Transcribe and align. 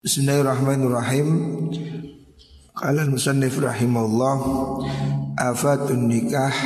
Bismillahirrahmanirrahim. 0.00 1.28
Qala 2.72 3.04
al-musannif 3.04 3.60
rahimahullah 3.60 4.36
afatun 5.36 6.08
nikah 6.08 6.56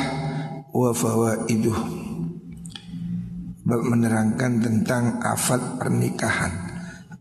wa 0.71 0.95
fawaiduh. 0.95 1.75
Menerangkan 3.67 4.63
tentang 4.63 5.19
afat 5.19 5.59
pernikahan. 5.75 6.47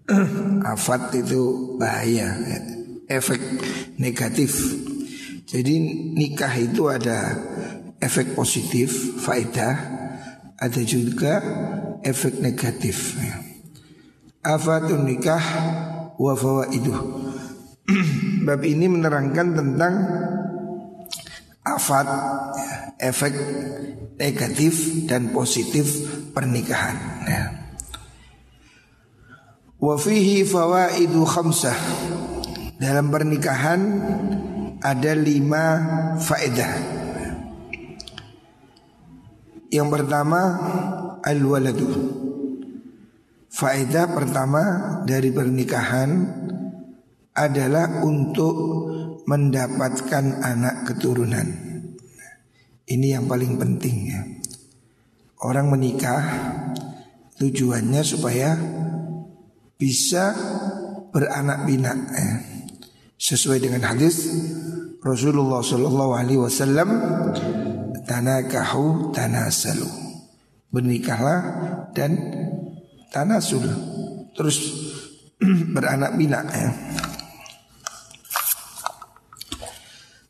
afat 0.79 1.19
itu 1.19 1.75
bahaya, 1.83 2.31
efek 3.11 3.43
negatif. 3.99 4.55
Jadi 5.51 5.75
nikah 6.15 6.55
itu 6.63 6.95
ada 6.95 7.35
efek 7.99 8.39
positif, 8.39 9.19
faedah, 9.19 9.75
ada 10.63 10.81
juga 10.87 11.43
efek 12.07 12.39
negatif. 12.39 13.19
Afatun 14.47 15.11
nikah 15.11 15.43
wa 16.19 16.33
fawaiduh. 16.35 16.99
Bab 18.47 18.61
ini 18.65 18.87
menerangkan 18.89 19.47
tentang 19.57 19.95
afat, 21.65 22.07
efek 23.01 23.35
negatif 24.21 25.07
dan 25.09 25.33
positif 25.33 25.87
pernikahan. 26.33 26.97
Ya. 27.25 27.45
Wa 29.81 29.97
fihi 29.97 30.45
fawaidu 30.45 31.25
khamsah. 31.25 31.77
Dalam 32.75 33.09
pernikahan 33.09 33.81
ada 34.85 35.13
lima 35.17 35.65
faedah. 36.21 36.73
Yang 39.73 39.89
pertama 39.91 40.41
al-waladu. 41.25 41.91
Faedah 43.55 44.11
pertama 44.11 44.63
dari 45.07 45.31
pernikahan 45.31 46.11
adalah 47.39 48.03
untuk 48.03 48.55
mendapatkan 49.31 50.43
anak 50.43 50.91
keturunan. 50.91 51.47
Ini 52.83 53.15
yang 53.15 53.31
paling 53.31 53.55
penting 53.55 53.97
ya. 54.11 54.21
Orang 55.47 55.71
menikah 55.71 56.23
tujuannya 57.39 58.03
supaya 58.03 58.59
bisa 59.79 60.35
beranak 61.15 61.63
pinak 61.63 61.99
ya. 62.11 62.35
Sesuai 63.15 63.63
dengan 63.63 63.87
hadis 63.87 64.35
Rasulullah 64.99 65.63
Shallallahu 65.63 66.13
Alaihi 66.13 66.43
Wasallam 66.43 66.91
tanakahu 68.03 69.15
tanasalu 69.15 69.87
bernikahlah 70.75 71.39
dan 71.95 72.19
tanasul 73.15 73.63
terus 74.35 74.59
beranak 75.75 76.19
pinak 76.19 76.47
ya. 76.51 76.71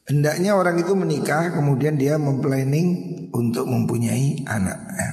Hendaknya 0.05 0.53
orang 0.53 0.77
itu 0.77 0.93
menikah 0.93 1.49
kemudian 1.57 1.97
dia 1.97 2.21
memplanning 2.21 3.25
untuk 3.33 3.65
mempunyai 3.65 4.45
anak 4.45 4.79
ya. 4.93 5.11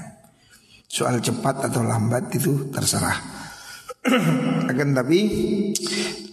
Soal 0.92 1.24
cepat 1.24 1.72
atau 1.72 1.88
lambat 1.88 2.28
itu 2.36 2.68
terserah. 2.68 3.16
Akan 4.72 4.92
tapi 4.92 5.20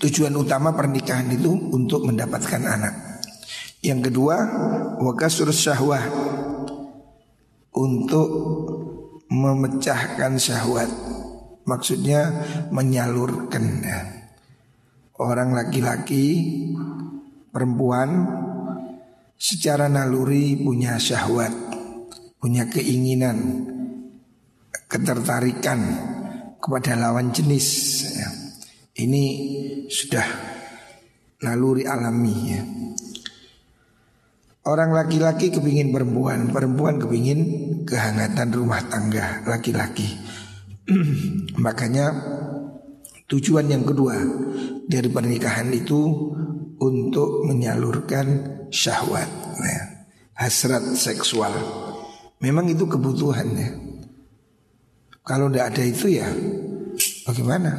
tujuan 0.02 0.34
utama 0.34 0.74
pernikahan 0.74 1.30
itu 1.30 1.54
untuk 1.70 2.02
mendapatkan 2.02 2.58
anak. 2.66 3.22
Yang 3.78 4.10
kedua 4.10 4.36
wakasur 4.98 5.54
syahwah. 5.54 6.02
Untuk 7.78 8.26
memecahkan 9.30 10.34
syahwat 10.34 11.07
Maksudnya 11.68 12.20
menyalurkan 12.72 13.64
ya. 13.84 14.00
Orang 15.20 15.52
laki-laki 15.52 16.24
perempuan 17.52 18.24
secara 19.36 19.90
naluri 19.92 20.56
punya 20.56 20.96
syahwat, 20.96 21.52
punya 22.40 22.64
keinginan, 22.72 23.68
ketertarikan 24.88 25.80
kepada 26.56 26.96
lawan 26.96 27.36
jenis. 27.36 27.68
Ya. 28.16 28.28
Ini 28.98 29.24
sudah 29.92 30.26
naluri 31.44 31.84
alami 31.84 32.36
ya. 32.48 32.62
Orang 34.68 34.92
laki-laki 34.92 35.48
kepingin 35.48 35.96
perempuan, 35.96 36.52
perempuan 36.52 37.00
kepingin 37.00 37.40
kehangatan 37.88 38.52
rumah 38.52 38.84
tangga 38.84 39.40
laki-laki. 39.48 40.27
Makanya 41.64 42.06
tujuan 43.28 43.68
yang 43.68 43.84
kedua 43.84 44.16
dari 44.88 45.08
pernikahan 45.12 45.68
itu 45.72 46.32
untuk 46.78 47.44
menyalurkan 47.44 48.26
syahwat, 48.72 49.28
ya. 49.60 49.82
hasrat 50.38 50.96
seksual. 50.96 51.52
Memang 52.38 52.70
itu 52.70 52.86
kebutuhannya. 52.86 53.88
Kalau 55.26 55.52
tidak 55.52 55.76
ada 55.76 55.82
itu 55.84 56.06
ya 56.08 56.28
bagaimana? 57.28 57.70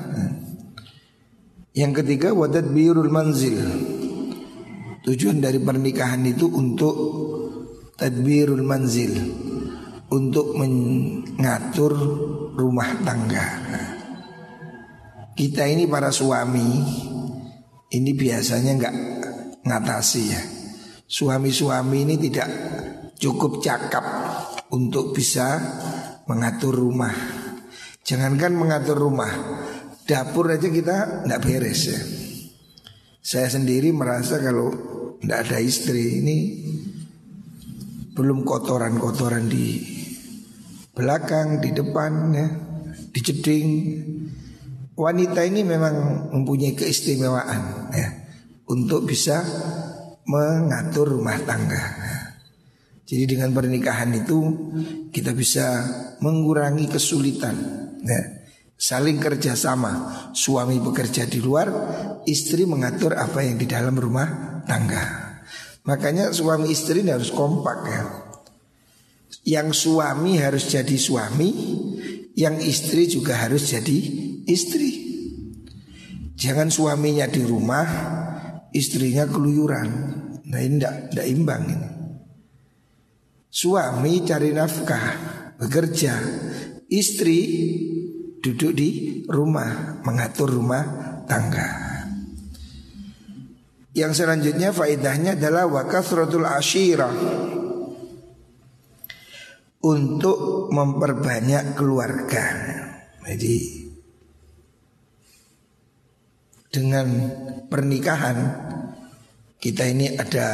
Yang 1.74 2.03
ketiga 2.03 2.36
wadat 2.36 2.70
biurul 2.70 3.09
manzil. 3.09 3.58
Tujuan 5.00 5.41
dari 5.41 5.58
pernikahan 5.58 6.22
itu 6.28 6.46
untuk 6.46 6.94
tadbirul 7.96 8.62
manzil, 8.62 9.16
untuk 10.09 10.58
mengatur 10.58 11.94
rumah 12.58 12.90
tangga. 13.06 13.47
Kita 15.38 15.64
ini 15.70 15.88
para 15.88 16.12
suami 16.12 16.68
ini 17.90 18.12
biasanya 18.14 18.72
nggak 18.75 18.96
ngatasi 19.64 20.24
ya. 20.30 20.42
Suami-suami 21.09 22.06
ini 22.06 22.16
tidak 22.22 22.50
cukup 23.18 23.64
cakap 23.66 24.06
untuk 24.70 25.16
bisa 25.16 25.58
mengatur 26.30 26.78
rumah. 26.78 27.14
Jangankan 28.06 28.53
mengatur 28.53 28.97
rumah, 28.97 29.30
dapur 30.06 30.53
aja 30.53 30.70
kita 30.70 31.26
tidak 31.26 31.41
beres 31.41 31.81
ya. 31.90 32.02
Saya 33.22 33.50
sendiri 33.50 33.94
merasa 33.94 34.41
kalau 34.41 34.74
tidak 35.22 35.50
ada 35.50 35.58
istri 35.62 36.22
ini 36.24 36.38
belum 38.19 38.44
kotoran-kotoran 38.44 39.47
di 39.47 39.80
belakang, 40.91 41.63
di 41.63 41.72
depan 41.72 42.12
ya, 42.35 42.47
di 43.16 43.19
jeding. 43.24 43.68
Wanita 45.00 45.47
ini 45.47 45.63
memang 45.63 46.28
mempunyai 46.35 46.75
keistimewaan 46.75 47.96
ya 47.96 48.08
untuk 48.68 49.08
bisa 49.08 49.40
mengatur 50.28 51.16
rumah 51.16 51.40
tangga. 51.47 51.79
Jadi 53.08 53.24
dengan 53.40 53.56
pernikahan 53.56 54.12
itu 54.12 54.40
kita 55.16 55.31
bisa 55.31 55.88
mengurangi 56.19 56.91
kesulitan. 56.91 57.56
Ya. 58.03 58.44
Saling 58.75 59.24
kerjasama, 59.24 60.31
suami 60.35 60.84
bekerja 60.84 61.24
di 61.28 61.40
luar, 61.40 61.72
istri 62.28 62.68
mengatur 62.68 63.16
apa 63.16 63.40
yang 63.40 63.56
di 63.56 63.68
dalam 63.68 63.96
rumah 63.96 64.59
tangga. 64.68 65.28
Makanya 65.88 66.35
suami 66.35 66.73
istri 66.73 67.06
ini 67.06 67.13
harus 67.13 67.31
kompak 67.31 67.79
ya. 67.88 68.03
Yang 69.45 69.88
suami 69.88 70.41
harus 70.41 70.67
jadi 70.67 70.97
suami, 71.00 71.50
yang 72.35 72.59
istri 72.59 73.07
juga 73.07 73.40
harus 73.40 73.72
jadi 73.72 73.97
istri. 74.47 75.07
Jangan 76.40 76.72
suaminya 76.72 77.28
di 77.28 77.44
rumah, 77.44 77.88
istrinya 78.72 79.28
keluyuran. 79.28 79.90
Nah 80.50 80.59
ini 80.63 80.79
tidak 80.79 81.28
imbang 81.28 81.63
ini. 81.67 81.90
Suami 83.50 84.23
cari 84.23 84.53
nafkah, 84.53 85.07
bekerja, 85.57 86.16
istri 86.88 87.40
duduk 88.40 88.72
di 88.72 88.90
rumah, 89.28 90.00
mengatur 90.06 90.53
rumah 90.53 90.85
tangga. 91.28 91.89
Yang 93.90 94.22
selanjutnya 94.22 94.70
faedahnya 94.70 95.34
adalah 95.34 95.66
wakafratul 95.66 96.46
ashirah 96.46 97.14
untuk 99.82 100.70
memperbanyak 100.70 101.74
keluarga. 101.74 102.46
Jadi 103.26 103.90
dengan 106.70 107.08
pernikahan 107.66 108.38
kita 109.58 109.90
ini 109.90 110.16
ada 110.16 110.47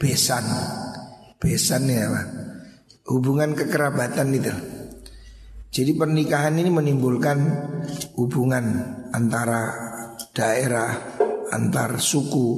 besan, 0.00 0.44
besan 1.38 1.92
ya 1.92 2.08
apa? 2.08 2.22
Hubungan 3.06 3.54
kekerabatan 3.54 4.34
itu. 4.34 4.54
Jadi 5.70 5.92
pernikahan 5.92 6.56
ini 6.56 6.72
menimbulkan 6.72 7.38
hubungan 8.16 8.64
antara 9.12 9.70
daerah, 10.32 11.15
antar 11.52 11.98
suku, 12.00 12.48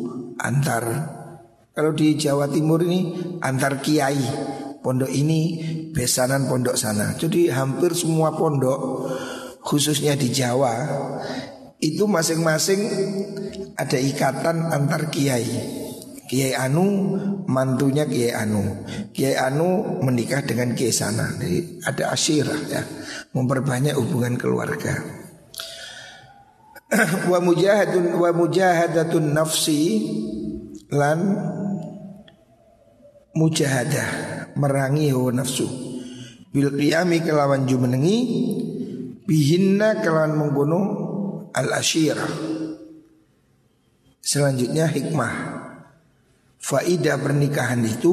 antar 0.41 1.17
kalau 1.79 1.95
di 1.95 2.19
Jawa 2.19 2.51
Timur 2.51 2.83
ini 2.83 3.15
antar 3.39 3.79
kiai, 3.79 4.19
pondok 4.83 5.07
ini 5.07 5.63
besanan 5.95 6.51
pondok 6.51 6.75
sana. 6.75 7.15
Jadi 7.15 7.55
hampir 7.55 7.95
semua 7.95 8.35
pondok 8.35 9.07
khususnya 9.63 10.19
di 10.19 10.27
Jawa 10.35 10.75
itu 11.79 12.03
masing-masing 12.11 12.83
ada 13.79 13.95
ikatan 13.95 14.75
antar 14.75 15.07
kiai. 15.07 15.47
Kiai 16.27 16.53
Anu 16.59 17.15
mantunya 17.47 18.05
Kiai 18.11 18.35
Anu. 18.35 18.85
Kiai 19.15 19.39
Anu 19.39 20.03
menikah 20.03 20.43
dengan 20.43 20.75
Kiai 20.75 20.91
sana. 20.91 21.31
Jadi 21.39 21.79
ada 21.87 22.11
asyirah 22.11 22.61
ya, 22.67 22.83
memperbanyak 23.39 23.95
hubungan 23.95 24.35
keluarga. 24.35 25.18
Wa 27.29 27.39
mujahadun 27.45 28.17
wa 28.17 28.31
mujahadatun 28.33 29.37
nafsi 29.37 30.09
lan 30.89 31.21
mujahadah 33.37 34.09
merangi 34.57 35.13
hawa 35.13 35.37
nafsu. 35.37 35.69
Bil 36.49 36.73
qiyami 36.73 37.21
kelawan 37.21 37.69
jumenengi 37.69 38.19
bihinna 39.29 40.01
kelawan 40.01 40.33
menggunung 40.41 40.87
al 41.53 41.69
asyirah 41.77 42.59
selanjutnya 44.29 44.89
hikmah. 44.89 45.65
Faidah 46.59 47.17
pernikahan 47.23 47.81
itu 47.87 48.13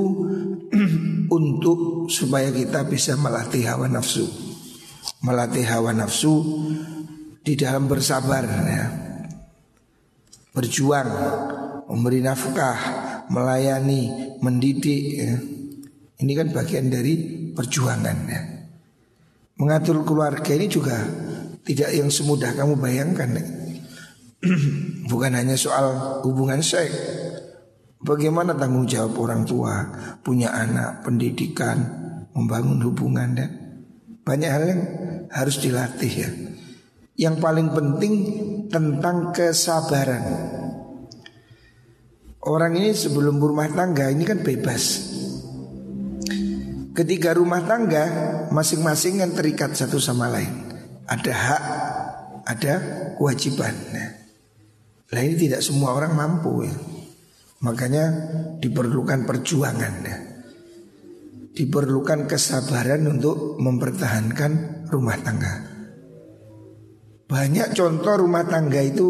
untuk 1.37 2.07
supaya 2.07 2.53
kita 2.53 2.87
bisa 2.87 3.17
melatih 3.19 3.67
hawa 3.67 3.89
nafsu. 3.89 4.23
Melatih 5.25 5.65
hawa 5.65 5.91
nafsu 5.91 6.43
di 7.45 7.53
dalam 7.53 7.85
bersabar 7.85 8.41
ya. 8.49 8.85
Berjuang, 10.49 11.09
memberi 11.85 12.25
nafkah, 12.25 12.79
melayani, 13.29 14.33
mendidik 14.41 15.03
ya. 15.13 15.37
Ini 16.15 16.31
kan 16.33 16.47
bagian 16.49 16.89
dari 16.89 17.13
perjuangan 17.53 18.17
ya. 18.25 18.41
Mengatur 19.61 20.01
keluarga 20.03 20.51
ini 20.57 20.67
juga 20.67 20.97
tidak 21.63 21.93
yang 21.93 22.09
semudah 22.09 22.57
kamu 22.57 22.81
bayangkan 22.81 23.29
ya. 23.37 23.45
Bukan 25.11 25.31
hanya 25.37 25.55
soal 25.57 26.21
hubungan 26.21 26.61
seks 26.61 26.93
Bagaimana 27.97 28.53
tanggung 28.53 28.85
jawab 28.85 29.17
orang 29.17 29.41
tua 29.41 29.73
Punya 30.21 30.53
anak, 30.53 31.01
pendidikan 31.01 31.81
Membangun 32.37 32.77
hubungan 32.85 33.33
dan 33.33 33.49
Banyak 34.21 34.51
hal 34.51 34.63
yang 34.69 34.81
harus 35.33 35.57
dilatih 35.57 36.13
ya 36.13 36.29
yang 37.15 37.39
paling 37.39 37.71
penting 37.71 38.13
tentang 38.67 39.31
kesabaran. 39.31 40.23
Orang 42.45 42.77
ini 42.77 42.93
sebelum 42.93 43.41
berumah 43.41 43.73
tangga 43.73 44.11
ini 44.11 44.21
kan 44.21 44.45
bebas. 44.45 45.15
Ketika 46.95 47.35
rumah 47.35 47.65
tangga 47.65 48.03
masing-masing 48.53 49.19
kan 49.19 49.33
terikat 49.33 49.73
satu 49.73 49.97
sama 49.97 50.29
lain. 50.31 50.63
Ada 51.05 51.33
hak, 51.33 51.63
ada 52.45 52.73
kewajiban. 53.17 53.73
Nah, 55.11 55.21
ini 55.21 55.35
tidak 55.37 55.61
semua 55.65 55.97
orang 55.97 56.13
mampu 56.13 56.65
ya. 56.65 56.75
Makanya 57.65 58.03
diperlukan 58.61 59.25
perjuangan 59.25 59.93
ya. 60.05 60.17
Diperlukan 61.55 62.29
kesabaran 62.29 63.09
untuk 63.09 63.57
mempertahankan 63.57 64.85
rumah 64.91 65.17
tangga. 65.19 65.74
Banyak 67.25 67.73
contoh 67.73 68.21
rumah 68.21 68.45
tangga 68.45 68.85
itu 68.85 69.09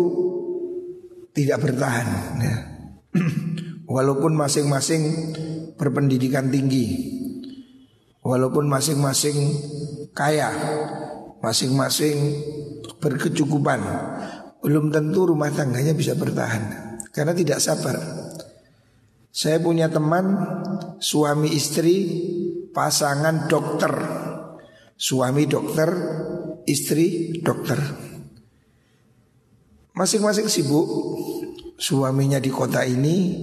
tidak 1.36 1.68
bertahan 1.68 2.08
ya. 2.40 2.56
Walaupun 3.96 4.40
masing-masing 4.40 5.04
berpendidikan 5.76 6.48
tinggi 6.48 7.12
Walaupun 8.24 8.66
masing-masing 8.72 9.36
kaya 10.16 10.50
Masing-masing 11.44 12.16
berkecukupan 13.04 13.84
Belum 14.64 14.90
tentu 14.90 15.30
rumah 15.30 15.52
tangganya 15.52 15.94
bisa 15.94 16.16
bertahan 16.16 16.96
Karena 17.12 17.36
tidak 17.36 17.60
sabar 17.62 18.00
Saya 19.30 19.60
punya 19.60 19.92
teman 19.92 20.26
Suami 20.98 21.52
istri 21.52 21.96
Pasangan 22.72 23.52
dokter 23.52 23.94
Suami 24.96 25.46
dokter 25.46 25.90
Istri 26.66 27.40
dokter. 27.46 27.78
Masing-masing 29.94 30.50
sibuk. 30.50 30.90
Suaminya 31.76 32.40
di 32.40 32.48
kota 32.48 32.88
ini 32.88 33.36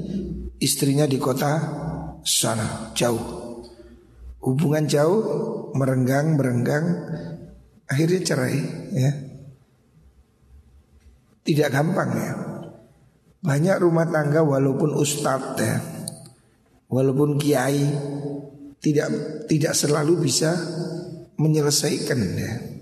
Istrinya 0.56 1.04
di 1.04 1.20
kota 1.22 1.52
sana 2.26 2.90
Jauh. 2.96 3.60
Hubungan 4.42 4.88
jauh 4.90 5.20
Merenggang, 5.78 6.34
merenggang 6.34 6.86
Akhirnya 7.86 8.20
cerai 8.24 8.58
ya. 8.90 9.12
Tidak 11.44 11.68
gampang 11.68 12.10
ya. 12.16 12.32
Banyak 13.42 13.76
rumah 13.84 14.08
tangga 14.08 14.40
walaupun 14.42 14.96
ustadz 14.96 15.60
ya. 15.60 15.76
Walaupun 16.90 17.38
kiai 17.38 17.86
Tidak 18.82 19.08
tidak 19.46 19.74
selalu 19.78 20.26
bisa 20.26 20.56
Menyelesaikan 21.38 22.18
ya 22.34 22.72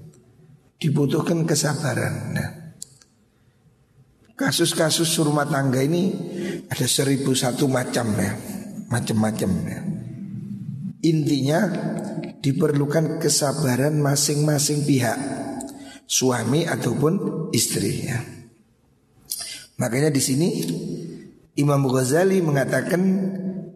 Dibutuhkan 0.81 1.44
kesabaran 1.44 2.32
ya 2.32 2.61
Kasus-kasus 4.41 5.21
rumah 5.21 5.44
tangga 5.44 5.85
ini 5.85 6.17
ada 6.65 6.88
seribu 6.88 7.37
satu 7.37 7.69
macam 7.69 8.09
ya, 8.17 8.32
macam-macam 8.88 9.50
ya. 9.69 9.81
Intinya 11.05 11.61
diperlukan 12.41 13.21
kesabaran 13.21 14.00
masing-masing 14.00 14.88
pihak, 14.88 15.21
suami 16.09 16.65
ataupun 16.65 17.53
istri 17.53 18.09
ya. 18.09 18.17
Makanya 19.77 20.09
di 20.09 20.25
sini 20.25 20.49
Imam 21.61 21.85
Ghazali 21.85 22.41
mengatakan 22.41 23.03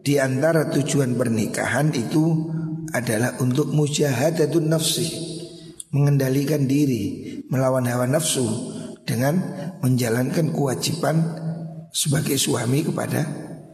di 0.01 0.17
antara 0.17 0.73
tujuan 0.73 1.13
pernikahan 1.13 1.93
itu 1.93 2.49
adalah 2.89 3.37
untuk 3.37 3.69
mujahadatun 3.69 4.65
nafsi, 4.65 5.34
mengendalikan 5.95 6.67
diri, 6.67 7.39
melawan 7.47 7.87
hawa 7.87 8.03
nafsu 8.03 8.43
dengan 9.07 9.39
menjalankan 9.79 10.51
kewajiban 10.51 11.15
sebagai 11.95 12.35
suami 12.35 12.83
kepada 12.83 13.23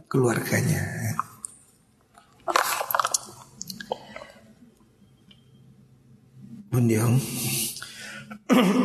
keluarganya. 0.06 1.02
Bundiong 6.70 7.20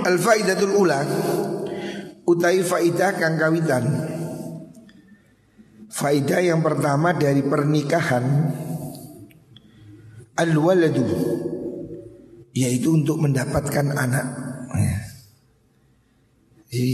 Al 0.04 0.18
faidatul 0.20 0.76
ula 0.76 1.04
utai 2.28 2.60
faidah 2.60 3.16
kang 3.16 3.36
kawitan. 3.40 3.86
Faidah 5.88 6.44
yang 6.44 6.60
pertama 6.60 7.16
dari 7.16 7.44
pernikahan 7.44 8.26
al 10.36 10.52
waladu 10.60 11.08
yaitu 12.54 12.94
untuk 12.96 13.20
mendapatkan 13.20 13.92
anak. 13.96 14.26
Ya. 14.76 15.08
Jadi 16.68 16.94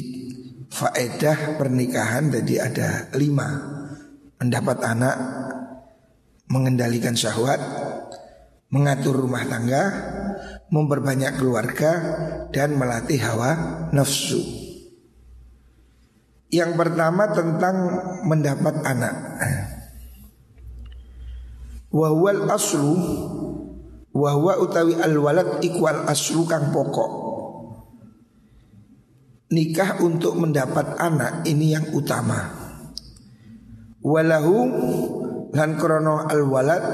faedah 0.70 1.58
pernikahan 1.58 2.30
tadi 2.30 2.62
ada 2.62 3.10
lima 3.18 3.50
Mendapat 4.38 4.78
anak 4.86 5.18
Mengendalikan 6.46 7.18
syahwat 7.18 7.58
Mengatur 8.70 9.18
rumah 9.18 9.42
tangga 9.50 9.84
Memperbanyak 10.70 11.42
keluarga 11.42 11.92
Dan 12.54 12.78
melatih 12.78 13.18
hawa 13.26 13.52
nafsu 13.90 14.42
Yang 16.54 16.78
pertama 16.78 17.34
tentang 17.34 17.76
mendapat 18.30 18.78
anak 18.86 19.16
Wahwal 21.90 22.46
aslu 22.50 22.94
Wahwa 24.14 24.62
utawi 24.62 24.94
al 25.02 25.18
walad 25.18 25.58
aslu 26.06 26.46
kang 26.46 26.70
pokok 26.70 27.24
nikah 29.54 30.02
untuk 30.02 30.34
mendapat 30.34 30.98
anak 30.98 31.46
ini 31.46 31.78
yang 31.78 31.86
utama. 31.94 32.50
Walahu 34.02 34.58
lan 35.54 35.78
krono 35.78 36.26
al 36.26 36.42
walad 36.50 36.86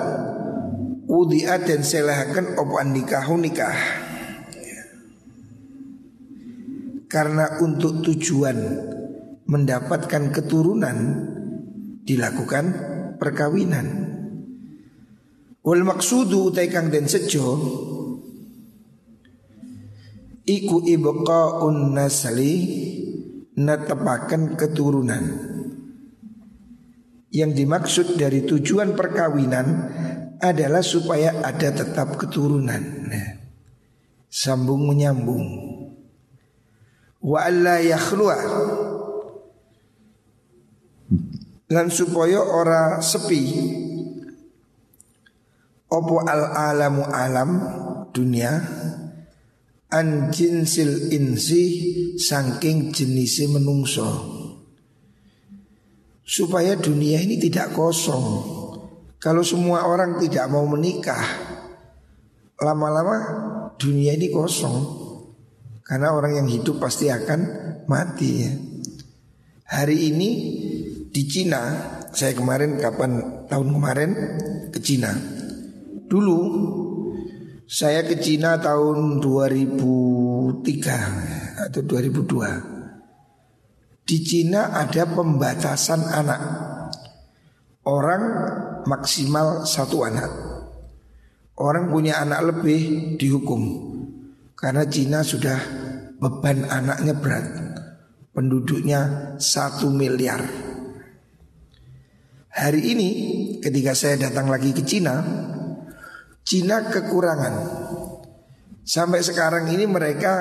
dan 1.64 1.82
selahakan 1.82 2.60
opan 2.60 2.92
nikahu 2.92 3.40
nikah. 3.40 3.80
Karena 7.10 7.58
untuk 7.66 8.06
tujuan 8.06 8.60
mendapatkan 9.50 10.30
keturunan 10.30 10.98
dilakukan 12.06 12.66
perkawinan. 13.18 14.09
Wal 15.60 15.84
maksudu 15.84 16.52
utai 16.52 16.72
kang 16.72 16.88
den 16.88 17.06
sejo 17.06 17.46
Iku 20.48 20.82
ibqa'un 20.88 21.94
nasli 21.94 22.54
Netepakan 23.60 24.56
keturunan. 24.56 25.26
Yang 27.30 27.52
dimaksud 27.60 28.08
dari 28.16 28.48
tujuan 28.48 28.96
perkawinan 28.96 29.68
Adalah 30.40 30.80
supaya 30.80 31.44
ada 31.44 31.76
tetap 31.76 32.16
keturunan. 32.16 32.84
Nah, 33.12 33.30
Sambung 34.32 34.88
menyambung. 34.88 35.44
Wa 37.20 37.52
alla 37.52 37.84
yakhlua 37.84 38.40
lan 41.70 41.88
supaya 41.94 42.42
ora 42.42 42.98
sepi 42.98 43.44
opo 45.90 46.22
al 46.24 46.54
alamu 46.54 47.04
alam 47.10 47.50
dunia? 48.14 48.54
An 49.90 50.30
jinsil 50.30 51.10
insi 51.10 51.64
saking 52.14 52.94
jenisi 52.94 53.50
menungso. 53.50 54.06
Supaya 56.22 56.78
dunia 56.78 57.18
ini 57.26 57.42
tidak 57.42 57.74
kosong. 57.74 58.26
Kalau 59.18 59.42
semua 59.42 59.90
orang 59.90 60.22
tidak 60.22 60.46
mau 60.46 60.62
menikah 60.70 61.26
lama-lama 62.62 63.18
dunia 63.82 64.14
ini 64.14 64.30
kosong. 64.30 64.78
Karena 65.82 66.14
orang 66.14 66.38
yang 66.38 66.48
hidup 66.48 66.78
pasti 66.78 67.10
akan 67.10 67.40
mati 67.90 68.30
ya. 68.46 68.54
Hari 69.74 70.14
ini 70.14 70.30
di 71.10 71.24
Cina, 71.26 71.62
saya 72.14 72.38
kemarin 72.38 72.78
kapan? 72.78 73.42
Tahun 73.50 73.70
kemarin 73.74 74.12
ke 74.70 74.78
Cina. 74.86 75.39
Dulu 76.10 76.38
saya 77.70 78.02
ke 78.02 78.18
Cina 78.18 78.58
tahun 78.58 79.22
2003 79.22 81.70
atau 81.70 81.86
2002. 81.86 84.10
Di 84.10 84.18
Cina 84.26 84.74
ada 84.74 85.06
pembatasan 85.06 86.02
anak. 86.02 86.42
Orang 87.86 88.26
maksimal 88.90 89.70
satu 89.70 90.02
anak. 90.02 90.34
Orang 91.54 91.94
punya 91.94 92.26
anak 92.26 92.42
lebih 92.50 93.14
dihukum 93.22 93.62
karena 94.58 94.82
Cina 94.88 95.20
sudah 95.24 95.60
beban 96.20 96.68
anaknya 96.68 97.16
berat 97.16 97.46
Penduduknya 98.32 99.36
satu 99.40 99.90
miliar 99.92 100.40
Hari 102.48 102.82
ini 102.96 103.10
ketika 103.60 103.92
saya 103.92 104.16
datang 104.16 104.48
lagi 104.48 104.72
ke 104.72 104.80
Cina 104.84 105.20
Cina 106.50 106.82
kekurangan. 106.90 107.56
Sampai 108.82 109.22
sekarang 109.22 109.70
ini 109.70 109.86
mereka 109.86 110.34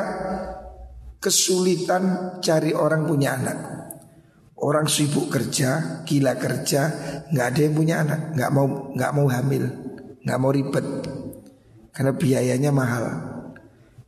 kesulitan 1.21 2.41
cari 2.41 2.73
orang 2.73 3.05
punya 3.05 3.37
anak. 3.37 3.59
Orang 4.57 4.89
sibuk 4.89 5.29
kerja, 5.29 6.01
gila 6.09 6.41
kerja, 6.41 6.83
nggak 7.29 7.47
ada 7.53 7.61
yang 7.61 7.75
punya 7.77 7.97
anak, 8.01 8.21
nggak 8.33 8.51
mau 8.57 8.67
nggak 8.97 9.13
mau 9.13 9.27
hamil, 9.29 9.65
nggak 10.25 10.39
mau 10.41 10.51
ribet, 10.51 10.87
karena 11.93 12.13
biayanya 12.17 12.73
mahal. 12.73 13.05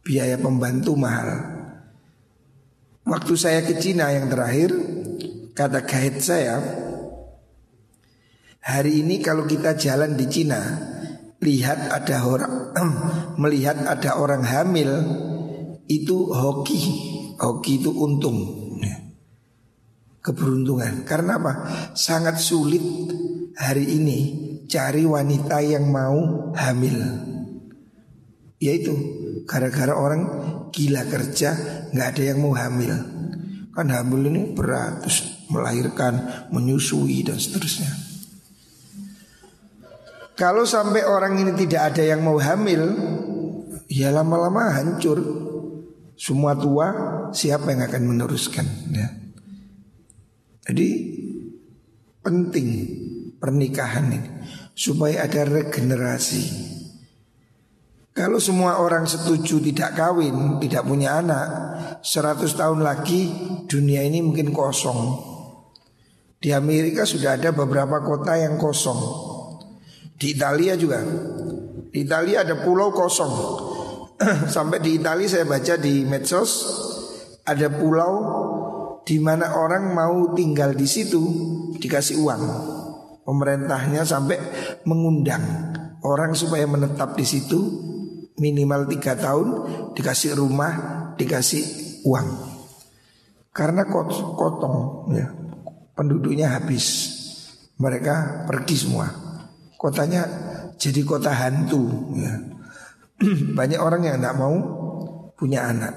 Biaya 0.00 0.40
pembantu 0.40 0.96
mahal. 0.96 1.30
Waktu 3.04 3.34
saya 3.36 3.60
ke 3.60 3.76
Cina 3.76 4.08
yang 4.08 4.32
terakhir, 4.32 4.72
kata 5.52 5.84
guide 5.84 6.18
saya, 6.24 6.56
hari 8.64 9.04
ini 9.04 9.20
kalau 9.20 9.44
kita 9.44 9.76
jalan 9.76 10.16
di 10.16 10.26
Cina, 10.26 10.89
lihat 11.40 11.88
ada 11.88 12.16
orang 12.28 12.52
melihat 13.42 13.80
ada 13.84 14.20
orang 14.20 14.44
hamil 14.44 14.90
itu 15.90 16.30
hoki, 16.30 16.80
hoki 17.40 17.82
itu 17.82 17.90
untung, 17.90 18.38
keberuntungan. 20.22 21.02
Karena 21.02 21.40
apa? 21.40 21.52
Sangat 21.98 22.38
sulit 22.38 22.84
hari 23.58 23.98
ini 23.98 24.18
cari 24.70 25.02
wanita 25.02 25.58
yang 25.64 25.90
mau 25.90 26.52
hamil. 26.54 26.98
Yaitu 28.60 28.92
Gara-gara 29.48 29.96
orang 29.96 30.22
gila 30.70 31.02
kerja 31.10 31.56
nggak 31.90 32.08
ada 32.14 32.22
yang 32.22 32.38
mau 32.38 32.54
hamil 32.54 32.92
Kan 33.74 33.88
hamil 33.88 34.30
ini 34.30 34.52
berat 34.52 35.02
Terus 35.02 35.48
melahirkan, 35.50 36.46
menyusui 36.54 37.26
dan 37.26 37.40
seterusnya 37.40 38.09
Kalau 40.40 40.64
sampai 40.64 41.04
orang 41.04 41.36
ini 41.36 41.52
tidak 41.52 41.92
ada 41.92 42.00
yang 42.00 42.24
mau 42.24 42.40
hamil 42.40 42.96
Ya 43.92 44.08
lama-lama 44.08 44.72
hancur 44.72 45.20
Semua 46.16 46.56
tua 46.56 46.88
siapa 47.36 47.76
yang 47.76 47.84
akan 47.84 48.02
meneruskan 48.08 48.64
ya. 48.88 49.08
Jadi 50.64 50.88
penting 52.24 52.68
pernikahan 53.36 54.16
ini 54.16 54.30
Supaya 54.72 55.28
ada 55.28 55.44
regenerasi 55.44 56.72
kalau 58.10 58.42
semua 58.42 58.82
orang 58.82 59.06
setuju 59.06 59.62
tidak 59.62 59.94
kawin, 59.94 60.58
tidak 60.58 60.82
punya 60.82 61.22
anak, 61.22 61.46
100 62.02 62.42
tahun 62.52 62.82
lagi 62.82 63.30
dunia 63.70 64.02
ini 64.02 64.18
mungkin 64.20 64.50
kosong. 64.50 65.14
Di 66.42 66.50
Amerika 66.50 67.06
sudah 67.06 67.38
ada 67.38 67.54
beberapa 67.54 68.02
kota 68.02 68.34
yang 68.34 68.58
kosong. 68.58 69.29
Di 70.20 70.36
Italia 70.36 70.76
juga. 70.76 71.00
Di 71.88 72.04
Italia 72.04 72.44
ada 72.44 72.60
pulau 72.60 72.92
kosong. 72.92 73.32
Sampai 74.54 74.84
di 74.84 75.00
Italia 75.00 75.24
saya 75.24 75.48
baca 75.48 75.80
di 75.80 76.04
medsos 76.04 76.50
ada 77.48 77.72
pulau 77.72 78.12
di 79.08 79.16
mana 79.16 79.56
orang 79.56 79.96
mau 79.96 80.36
tinggal 80.36 80.76
di 80.76 80.84
situ 80.84 81.24
dikasih 81.80 82.20
uang. 82.20 82.42
Pemerintahnya 83.24 84.02
sampai 84.02 84.36
mengundang 84.90 85.44
orang 86.02 86.34
supaya 86.34 86.66
menetap 86.66 87.14
di 87.14 87.22
situ 87.22 87.58
minimal 88.42 88.90
tiga 88.90 89.14
tahun 89.14 89.48
dikasih 89.94 90.34
rumah, 90.34 90.72
dikasih 91.14 91.62
uang. 92.10 92.28
Karena 93.54 93.86
kotong 93.86 95.10
ya, 95.14 95.30
penduduknya 95.94 96.58
habis. 96.58 97.16
Mereka 97.80 98.44
pergi 98.44 98.76
semua. 98.76 99.29
Kotanya 99.80 100.28
jadi 100.76 101.00
kota 101.08 101.32
hantu 101.32 102.12
ya. 102.20 102.36
Banyak 103.58 103.80
orang 103.80 104.04
yang 104.04 104.20
tidak 104.20 104.36
mau 104.36 104.56
punya 105.32 105.72
anak. 105.72 105.94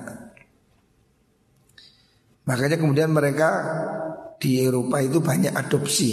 Makanya 2.48 2.80
kemudian 2.80 3.12
mereka 3.12 3.50
di 4.40 4.64
Eropa 4.64 5.00
itu 5.00 5.24
banyak 5.24 5.56
adopsi. 5.56 6.12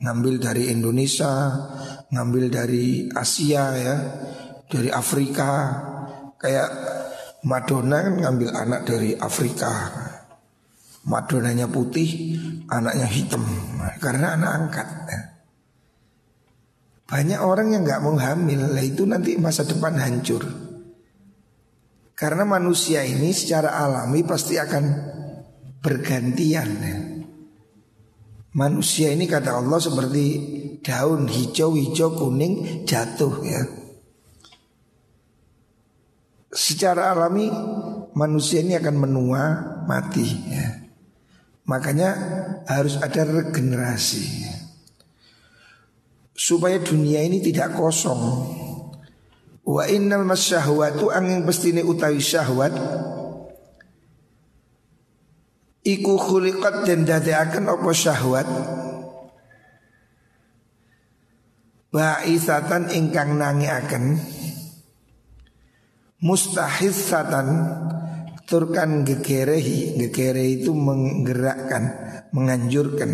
Ngambil 0.00 0.40
dari 0.40 0.72
Indonesia, 0.72 1.32
ngambil 2.12 2.52
dari 2.52 3.08
Asia 3.12 3.64
ya 3.76 3.96
dari 4.70 4.88
Afrika 4.88 5.50
kayak 6.40 6.68
Madonna 7.44 8.04
kan 8.04 8.14
ngambil 8.20 8.50
anak 8.52 8.80
dari 8.84 9.16
Afrika 9.16 9.72
Madonnanya 11.00 11.64
putih 11.64 12.36
anaknya 12.68 13.08
hitam 13.08 13.40
karena 14.04 14.36
anak 14.36 14.50
angkat 14.52 14.88
ya. 15.08 15.20
Banyak 17.10 17.40
orang 17.42 17.74
yang 17.74 17.82
nggak 17.82 18.02
mau 18.06 18.14
hamil 18.14 18.70
lah 18.70 18.84
itu 18.86 19.02
nanti 19.02 19.34
masa 19.34 19.66
depan 19.66 19.98
hancur 19.98 20.46
karena 22.14 22.46
manusia 22.46 23.02
ini 23.02 23.34
secara 23.34 23.74
alami 23.82 24.22
pasti 24.22 24.60
akan 24.60 24.84
bergantian 25.80 26.70
ya. 26.78 26.98
Manusia 28.50 29.14
ini 29.14 29.30
kata 29.30 29.62
Allah 29.62 29.78
seperti 29.78 30.24
daun 30.82 31.30
hijau-hijau 31.30 32.18
kuning 32.18 32.82
jatuh 32.82 33.34
ya 33.46 33.62
secara 36.50 37.14
alami 37.14 37.46
manusia 38.18 38.60
ini 38.60 38.74
akan 38.74 38.96
menua 38.98 39.42
mati 39.86 40.26
ya. 40.50 40.68
Makanya 41.70 42.10
harus 42.66 42.98
ada 42.98 43.22
regenerasi 43.22 44.50
Supaya 46.40 46.80
dunia 46.80 47.20
ini 47.20 47.44
tidak 47.44 47.76
kosong. 47.76 48.16
Wa 49.60 49.84
innal 49.92 50.24
masyahwatu 50.24 51.12
angin 51.12 51.44
pestine 51.44 51.84
utawi 51.84 52.16
syahwat 52.16 52.72
Iku 55.80 56.20
khuliqat 56.20 56.84
dan 56.84 57.08
akan 57.08 57.64
apa 57.72 57.90
syahwat? 57.96 58.48
Ba'isatan 61.90 62.92
ingkang 62.92 63.40
nangi 63.40 63.66
akan 63.66 64.04
mustahissatan 66.20 67.48
turkan 68.44 69.08
gegerehi. 69.08 69.96
Gegere 69.96 70.52
itu 70.52 70.76
menggerakkan 70.76 71.82
menganjurkan. 72.36 73.10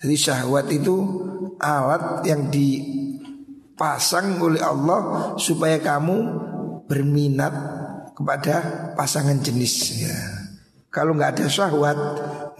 Jadi 0.00 0.16
syahwat 0.16 0.72
itu 0.72 1.23
alat 1.60 2.26
yang 2.26 2.50
dipasang 2.50 4.38
oleh 4.40 4.62
Allah 4.62 5.34
supaya 5.38 5.78
kamu 5.82 6.16
berminat 6.88 7.54
kepada 8.14 8.54
pasangan 8.94 9.38
jenis 9.42 10.04
ya. 10.04 10.16
Kalau 10.94 11.14
nggak 11.18 11.38
ada 11.38 11.46
syahwat 11.50 11.98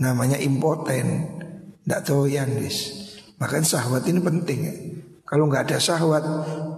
namanya 0.03 0.39
impoten, 0.43 1.39
tidak 1.87 2.03
doyan 2.07 2.51
guys. 2.59 2.91
Makanya 3.39 3.79
syahwat 3.79 4.03
ini 4.11 4.19
penting 4.19 4.59
ya. 4.67 4.75
Kalau 5.23 5.47
nggak 5.47 5.71
ada 5.71 5.79
syahwat 5.79 6.25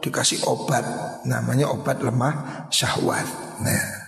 dikasih 0.05 0.45
obat 0.45 0.85
namanya 1.25 1.73
obat 1.73 2.05
lemah 2.05 2.69
syahwat. 2.69 3.25
Nah, 3.65 4.07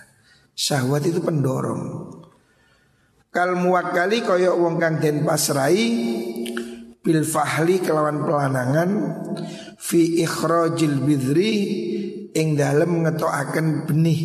Syahwat 0.59 1.07
itu 1.07 1.23
pendorong. 1.23 2.11
Kal 3.31 3.55
muwakkali 3.55 4.27
koyok 4.27 4.55
wong 4.59 4.75
kang 4.75 4.99
den 4.99 5.23
pasrai 5.23 5.87
bil 6.99 7.23
fahli 7.23 7.79
kelawan 7.79 8.23
pelanangan 8.27 8.89
fi 9.79 10.19
ikhrajil 10.23 10.99
bidri 11.03 11.53
ing 12.35 12.59
dalem 12.59 13.07
ngetokaken 13.07 13.87
benih. 13.87 14.21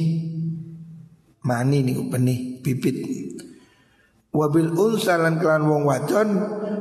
Mani 1.44 1.78
niku 1.84 2.08
benih 2.08 2.64
bibit. 2.64 2.96
Wabil 4.34 4.74
unsalan 4.74 5.38
kelan 5.38 5.68
wong 5.70 5.86
wadon 5.86 6.28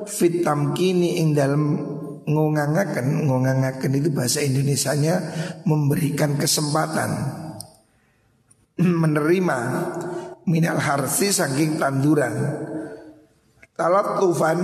fit 0.09 0.41
tamkini 0.41 1.21
ing 1.21 1.37
dalem 1.37 1.77
ngongangaken 2.23 3.27
ngongangaken 3.27 3.91
itu 3.99 4.09
bahasa 4.09 4.39
Indonesianya 4.41 5.15
memberikan 5.67 6.39
kesempatan 6.39 7.11
menerima 9.03 9.57
minal 10.49 10.79
harsi 10.79 11.29
saking 11.29 11.77
tanduran. 11.77 12.33
Talat 13.73 14.21
tufan 14.21 14.59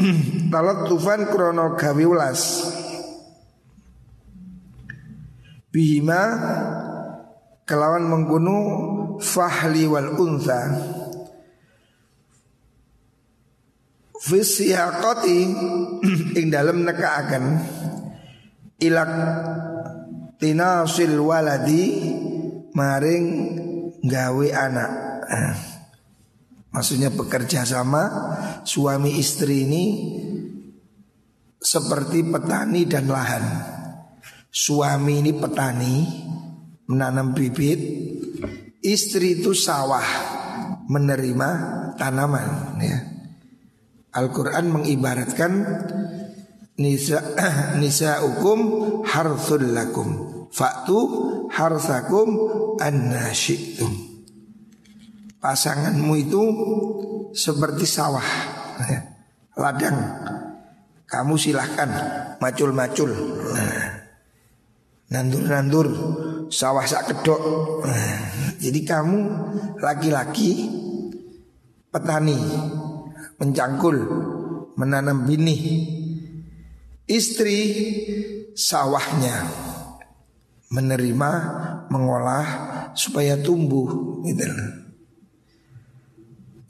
talat 0.52 0.88
tufan 0.88 1.28
krono 1.28 1.76
gawe 1.76 2.04
ulas. 2.04 2.40
Bihima 5.70 6.22
kelawan 7.62 8.10
menggunu 8.10 8.58
fahli 9.22 9.86
wal 9.86 10.18
unta 10.18 10.62
Fisyaqati 14.20 15.38
ing 16.38 16.46
dalam 16.52 16.84
akan 16.84 17.44
ilak 18.76 19.12
tinasil 20.36 21.16
waladi 21.24 21.84
maring 22.76 23.26
gawe 24.04 24.46
anak. 24.52 24.92
Maksudnya 26.70 27.10
bekerja 27.10 27.66
sama 27.66 28.02
suami 28.62 29.18
istri 29.18 29.66
ini 29.66 29.84
seperti 31.58 32.22
petani 32.22 32.86
dan 32.86 33.10
lahan. 33.10 33.44
Suami 34.50 35.22
ini 35.22 35.34
petani 35.34 35.94
menanam 36.90 37.34
bibit, 37.34 37.78
istri 38.82 39.42
itu 39.42 39.54
sawah 39.54 40.06
menerima 40.90 41.48
tanaman 41.94 42.78
ya. 42.82 42.98
Al-Quran 44.10 44.74
mengibaratkan 44.74 45.52
nisa 46.74 47.22
nisa 47.82 48.26
hukum 48.26 48.58
harthul 49.06 49.70
lakum 49.70 50.08
faktu 50.50 50.98
harsakum 51.54 52.28
annasyitum 52.82 54.09
pasanganmu 55.40 56.12
itu 56.20 56.42
seperti 57.32 57.88
sawah 57.88 58.24
ladang. 59.60 59.98
Kamu 61.10 61.34
silahkan 61.34 61.90
macul-macul. 62.38 63.10
Nah, 63.50 63.86
nandur-nandur 65.10 65.90
sawah 66.46 66.86
sak 66.86 67.10
kedok 67.10 67.42
nah, 67.82 68.30
jadi 68.62 68.80
kamu 68.86 69.18
laki-laki 69.82 70.70
petani 71.90 72.38
mencangkul 73.42 73.96
menanam 74.78 75.26
benih 75.26 75.62
istri 77.10 77.58
sawahnya. 78.54 79.66
Menerima 80.70 81.30
mengolah 81.90 82.46
supaya 82.94 83.34
tumbuh 83.34 84.22
gitu. 84.22 84.46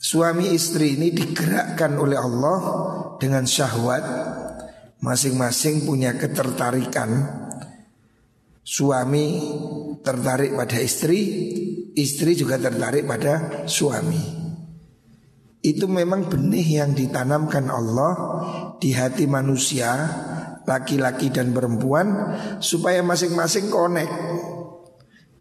Suami 0.01 0.57
istri 0.57 0.97
ini 0.97 1.13
digerakkan 1.13 2.01
oleh 2.01 2.17
Allah 2.17 2.59
dengan 3.21 3.45
syahwat 3.45 4.01
masing-masing 5.05 5.85
punya 5.85 6.17
ketertarikan. 6.17 7.29
Suami 8.65 9.45
tertarik 10.01 10.57
pada 10.57 10.81
istri, 10.81 11.21
istri 11.93 12.33
juga 12.33 12.57
tertarik 12.57 13.05
pada 13.05 13.69
suami. 13.69 14.41
Itu 15.61 15.85
memang 15.85 16.33
benih 16.33 16.81
yang 16.81 16.97
ditanamkan 16.97 17.69
Allah 17.69 18.13
di 18.81 18.97
hati 18.97 19.29
manusia 19.29 19.93
laki-laki 20.65 21.29
dan 21.29 21.53
perempuan 21.53 22.41
supaya 22.65 23.05
masing-masing 23.05 23.69
connect. 23.69 24.17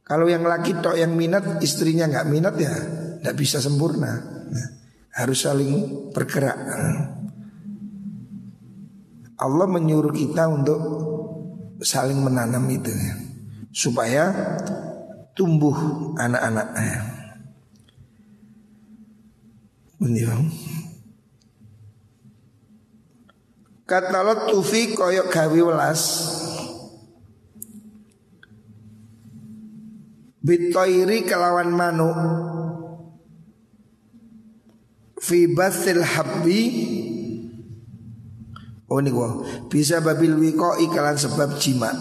Kalau 0.03 0.27
yang 0.27 0.43
laki 0.43 0.83
tok 0.83 0.99
yang 0.99 1.15
minat, 1.15 1.63
istrinya 1.63 2.11
nggak 2.11 2.27
minat 2.27 2.55
ya 2.59 2.75
nggak 3.23 3.35
bisa 3.39 3.63
sempurna. 3.63 4.38
Nah, 4.49 4.67
harus 5.13 5.45
saling 5.45 6.09
bergerak. 6.11 6.57
Allah 9.39 9.67
menyuruh 9.71 10.11
kita 10.11 10.51
untuk 10.51 10.81
saling 11.79 12.19
menanam 12.19 12.67
itu 12.67 12.91
ya. 12.91 13.15
supaya 13.69 14.33
tumbuh 15.37 15.77
anak-anak. 16.19 16.67
Benih 19.99 20.27
Kata 23.89 24.21
tufi 24.45 24.93
koyok 24.93 25.33
gawi 25.33 25.65
welas 25.65 26.01
Bitoiri 30.39 31.25
kelawan 31.25 31.73
manuk 31.73 32.17
Fi 35.29 35.45
basil 35.45 36.01
habbi 36.01 36.61
Oh 38.89 38.97
ini 38.97 39.13
gua. 39.13 39.45
Bisa 39.69 40.01
babil 40.01 40.33
wiko 40.33 40.73
ikalan 40.81 41.13
sebab 41.21 41.61
jima 41.61 41.93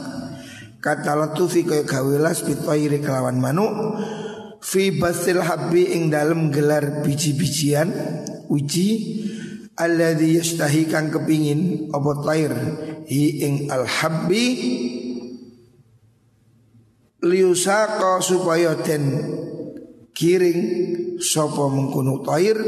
Kata 0.80 1.12
tufi 1.36 1.68
koyok 1.68 1.84
gawi 1.84 2.16
welas 2.16 2.40
Bitoiri 2.40 3.04
kelawan 3.04 3.36
manuk. 3.36 4.00
Fi 4.64 4.96
basil 4.96 5.44
habbi 5.44 5.92
ing 5.92 6.08
dalam 6.08 6.48
gelar 6.48 7.04
biji-bijian 7.04 7.92
Uji 8.48 8.88
alladzi 9.76 10.40
yastahi 10.40 10.88
kang 10.88 11.12
kepingin 11.12 11.92
apa 11.92 12.12
tair 12.24 12.52
hi 13.06 13.44
ing 13.44 13.54
al 13.68 13.84
habbi 13.86 14.46
liusaka 17.22 18.18
supaya 18.24 18.74
den 18.80 19.04
kiring 20.16 20.60
sapa 21.22 21.70
mengkono 21.70 22.26
tair 22.26 22.58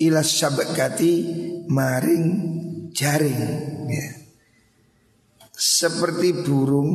ila 0.00 0.22
sabakati 0.24 1.12
maring 1.68 2.26
jaring. 2.94 3.40
Ya. 3.90 4.08
Seperti 5.52 6.44
burung 6.44 6.90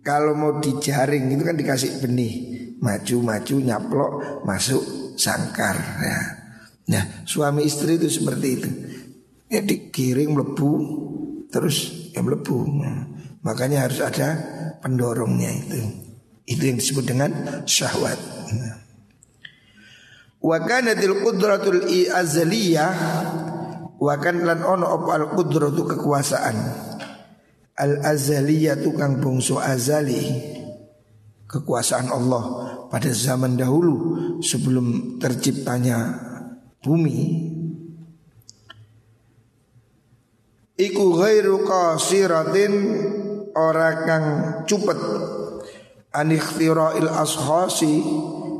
kalau 0.00 0.32
mau 0.32 0.56
dijaring 0.62 1.28
itu 1.28 1.42
kan 1.44 1.56
dikasih 1.56 2.00
benih. 2.00 2.34
Maju-maju 2.78 3.54
nyaplok 3.58 4.12
masuk 4.46 5.14
sangkar 5.18 5.74
ya. 5.98 6.20
Nah 6.94 7.04
suami 7.26 7.66
istri 7.66 7.98
itu 7.98 8.06
seperti 8.06 8.48
itu. 8.54 8.70
Ya 9.50 9.60
dikiring 9.64 10.30
melebu 10.30 10.70
Terus 11.48 12.12
ya 12.12 12.20
melebu. 12.20 12.56
Nah, 12.68 13.18
Makanya 13.48 13.88
harus 13.88 14.02
ada 14.02 14.36
pendorongnya 14.84 15.48
itu. 15.48 15.80
Itu 16.48 16.62
yang 16.64 16.76
disebut 16.80 17.04
dengan 17.08 17.30
syahwat 17.68 18.18
Wa 20.38 20.62
kanatil 20.62 21.22
qudratul 21.22 21.82
azaliyah 22.14 22.94
Wa 23.98 24.14
kan 24.22 24.46
lan 24.46 24.62
ono 24.62 24.86
op 24.94 25.04
al 25.10 25.26
qudratu 25.34 25.82
kekuasaan? 25.82 26.56
Al 27.78 27.92
azaliyah 28.06 28.78
tukang 28.78 29.18
bungsu 29.18 29.58
azali 29.58 30.22
Kekuasaan 31.48 32.12
Allah 32.12 32.44
pada 32.92 33.08
zaman 33.12 33.56
dahulu 33.56 34.16
sebelum 34.44 35.16
terciptanya 35.16 36.28
bumi. 36.84 37.18
Iku 40.78 41.04
ghairu 41.16 41.64
qasiratin 41.64 42.72
ora 43.56 44.04
kang 44.04 44.26
cupet. 44.68 45.00
An 46.12 46.32
ikhtirail 46.32 47.08
ashasi 47.08 48.00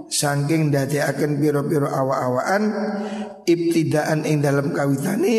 saking 0.08 0.72
dadekaken 0.72 1.36
pira-pira 1.36 1.92
awa-awaan 1.92 2.62
ibtidaan 3.44 4.24
ing 4.24 4.40
dalam 4.40 4.72
kawitane 4.72 5.38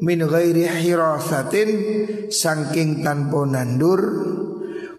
min 0.00 0.18
ghairi 0.24 0.66
hirasatin 0.66 1.70
saking 2.32 3.04
tanpa 3.04 3.44
nandur 3.44 4.00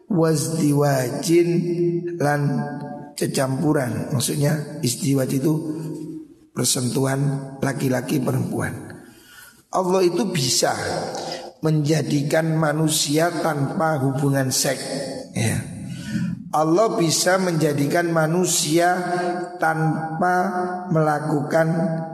wazdiwajin 0.08 1.50
lan 2.22 2.42
kecampuran 3.18 4.14
maksudnya 4.14 4.82
istiwaj 4.86 5.30
itu 5.34 5.54
persentuhan 6.54 7.58
laki-laki 7.60 8.22
perempuan. 8.22 8.94
Allah 9.74 10.06
itu 10.06 10.30
bisa 10.30 10.70
menjadikan 11.66 12.54
manusia 12.54 13.34
tanpa 13.34 13.98
hubungan 14.06 14.54
seks. 14.54 14.86
Ya. 15.34 15.73
Allah 16.54 16.94
bisa 17.02 17.42
menjadikan 17.42 18.14
manusia 18.14 18.94
tanpa 19.58 20.36
melakukan 20.94 21.68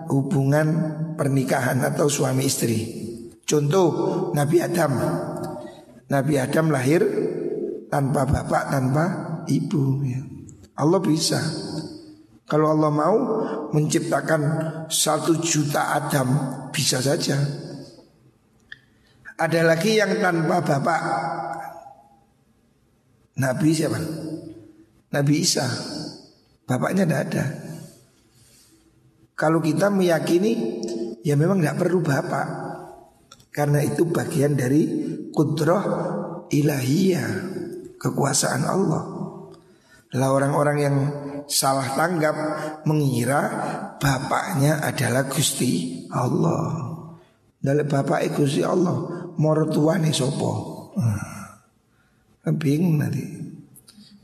hubungan 0.07 0.67
pernikahan 1.19 1.83
atau 1.83 2.07
suami 2.07 2.47
istri. 2.47 2.79
Contoh 3.43 4.31
Nabi 4.31 4.63
Adam. 4.63 4.93
Nabi 6.07 6.33
Adam 6.39 6.71
lahir 6.71 7.03
tanpa 7.91 8.23
bapak, 8.23 8.63
tanpa 8.71 9.05
ibu. 9.51 10.07
Ya. 10.07 10.23
Allah 10.79 11.03
bisa. 11.03 11.43
Kalau 12.47 12.73
Allah 12.73 12.89
mau 12.89 13.17
menciptakan 13.75 14.41
satu 14.89 15.37
juta 15.37 15.99
Adam, 15.99 16.29
bisa 16.73 16.97
saja. 16.97 17.37
Ada 19.37 19.61
lagi 19.67 20.01
yang 20.01 20.17
tanpa 20.17 20.63
bapak, 20.63 21.01
Nabi 23.39 23.69
siapa? 23.71 23.99
Nabi 25.15 25.33
Isa. 25.39 25.65
Bapaknya 26.67 27.07
tidak 27.07 27.21
ada. 27.31 27.45
Kalau 29.33 29.63
kita 29.63 29.87
meyakini 29.87 30.83
ya 31.23 31.39
memang 31.39 31.63
tidak 31.63 31.79
perlu 31.79 32.03
bapak. 32.03 32.47
Karena 33.49 33.81
itu 33.81 34.05
bagian 34.05 34.53
dari 34.53 34.85
kudroh 35.33 35.83
ilahiyah, 36.51 37.29
kekuasaan 37.97 38.63
Allah. 38.67 39.03
Lah 40.13 40.29
orang-orang 40.29 40.77
yang 40.77 40.95
salah 41.49 41.97
tanggap 41.97 42.35
mengira 42.85 43.41
bapaknya 43.97 44.85
adalah 44.85 45.25
Gusti 45.25 46.05
Allah. 46.13 46.91
Dari 47.59 47.83
bapak 47.83 48.37
Gusti 48.37 48.61
Allah, 48.61 49.29
mortuane 49.35 50.13
sopo. 50.13 50.51
Hmm. 50.93 51.38
Kan 52.49 52.57
bingung 52.57 52.97
nanti. 52.97 53.21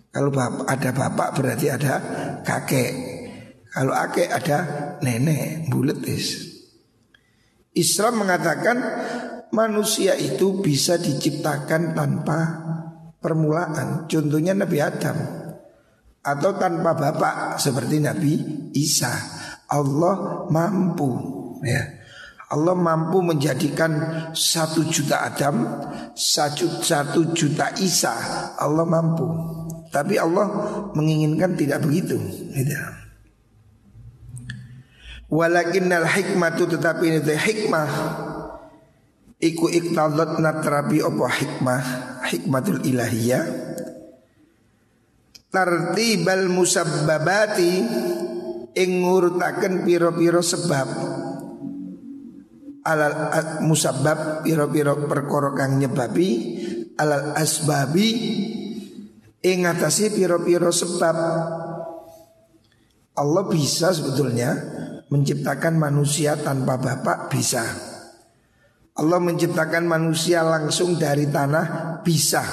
Kalau 0.10 0.34
bapak, 0.34 0.66
ada 0.66 0.90
bapak 0.90 1.30
berarti 1.38 1.70
ada 1.70 1.94
kakek. 2.42 2.94
Kalau 3.70 3.94
kakek 3.94 4.34
ada 4.34 4.58
nenek, 5.06 5.70
bulat 5.70 6.02
Islam 7.78 8.26
mengatakan 8.26 8.82
manusia 9.54 10.18
itu 10.18 10.58
bisa 10.58 10.98
diciptakan 10.98 11.94
tanpa 11.94 12.40
permulaan. 13.22 14.10
Contohnya 14.10 14.58
Nabi 14.58 14.82
Adam 14.82 15.18
atau 16.26 16.52
tanpa 16.58 16.98
bapak 16.98 17.62
seperti 17.62 18.02
Nabi 18.02 18.34
Isa. 18.74 19.14
Allah 19.70 20.50
mampu 20.50 21.14
ya. 21.62 22.05
Allah 22.46 22.78
mampu 22.78 23.26
menjadikan 23.26 23.92
satu 24.38 24.86
juta 24.86 25.26
Adam, 25.26 25.66
satu, 26.14 26.70
satu 26.78 27.34
juta 27.34 27.74
Isa. 27.82 28.14
Allah 28.62 28.86
mampu. 28.86 29.26
Tapi 29.90 30.22
Allah 30.22 30.46
menginginkan 30.94 31.58
tidak 31.58 31.82
begitu. 31.82 32.22
Tidak. 32.54 33.06
Walakinnal 35.26 36.06
hikmatu 36.06 36.70
tetapi 36.70 37.18
ini 37.18 37.20
hikmah 37.26 37.90
Iku 39.42 39.68
iktadat 39.74 40.38
natrabi 40.38 41.02
opo 41.02 41.26
hikmah 41.26 41.82
Hikmatul 42.30 42.86
ilahiyah 42.86 43.42
Tartibal 45.50 46.46
musabbabati 46.46 47.74
Ingurutakan 48.78 49.82
piro-piro 49.82 50.46
sebab 50.46 51.15
alal 52.86 53.66
musabab 53.66 54.46
piro-piro 54.46 55.10
perkara 55.10 55.58
kang 55.58 55.82
nyebabi 55.82 56.62
alal 57.02 57.34
asbabi 57.34 58.10
ing 59.42 59.66
ngatasi 59.66 60.14
piro-piro 60.14 60.70
sebab. 60.70 61.18
Allah 63.16 63.48
bisa 63.48 63.96
sebetulnya 63.96 64.52
menciptakan 65.08 65.80
manusia 65.80 66.36
tanpa 66.36 66.76
bapak 66.76 67.32
bisa. 67.32 67.64
Allah 69.00 69.20
menciptakan 69.24 69.88
manusia 69.88 70.44
langsung 70.44 71.00
dari 71.00 71.24
tanah 71.32 72.00
bisa. 72.04 72.44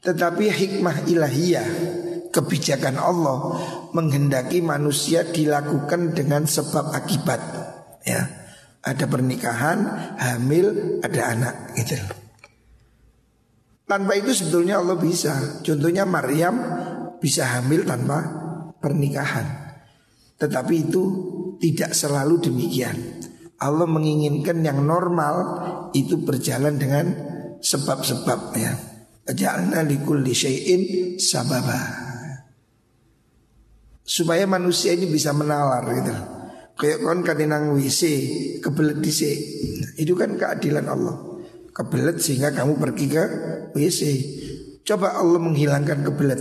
Tetapi 0.00 0.48
hikmah 0.48 1.04
ilahiyah 1.04 1.68
kebijakan 2.32 2.96
Allah 2.96 3.60
menghendaki 3.92 4.64
manusia 4.64 5.28
dilakukan 5.28 6.16
dengan 6.16 6.48
sebab 6.48 6.96
akibat 6.96 7.40
ya 8.06 8.39
ada 8.80 9.04
pernikahan, 9.04 9.78
hamil, 10.16 10.98
ada 11.04 11.20
anak 11.36 11.54
gitu. 11.76 11.96
Tanpa 13.84 14.16
itu 14.16 14.30
sebetulnya 14.32 14.80
Allah 14.80 14.96
bisa. 14.96 15.60
Contohnya 15.60 16.06
Maryam 16.06 16.56
bisa 17.18 17.44
hamil 17.58 17.84
tanpa 17.84 18.22
pernikahan. 18.78 19.44
Tetapi 20.40 20.74
itu 20.88 21.02
tidak 21.60 21.92
selalu 21.92 22.40
demikian. 22.40 22.96
Allah 23.60 23.84
menginginkan 23.84 24.64
yang 24.64 24.80
normal 24.86 25.34
itu 25.92 26.16
berjalan 26.24 26.80
dengan 26.80 27.12
sebab-sebab 27.60 28.40
ya. 28.56 28.72
Ja'alna 29.28 29.84
likulli 29.84 30.32
syai'in 30.32 30.82
sababa. 31.20 32.08
Supaya 34.00 34.48
manusia 34.48 34.96
ini 34.96 35.06
bisa 35.06 35.36
menalar 35.36 35.84
gitu. 35.92 36.39
Kayak 36.80 37.04
kon 37.04 37.20
katinang 37.20 37.76
WC 37.76 38.02
kebelet 38.64 39.04
DC. 39.04 39.20
Itu 40.00 40.16
kan 40.16 40.40
keadilan 40.40 40.88
Allah. 40.88 41.16
Kebelet 41.76 42.16
sehingga 42.24 42.56
kamu 42.56 42.80
pergi 42.80 43.06
ke 43.12 43.24
WC. 43.76 44.00
Coba 44.88 45.20
Allah 45.20 45.36
menghilangkan 45.36 46.00
kebelet. 46.08 46.40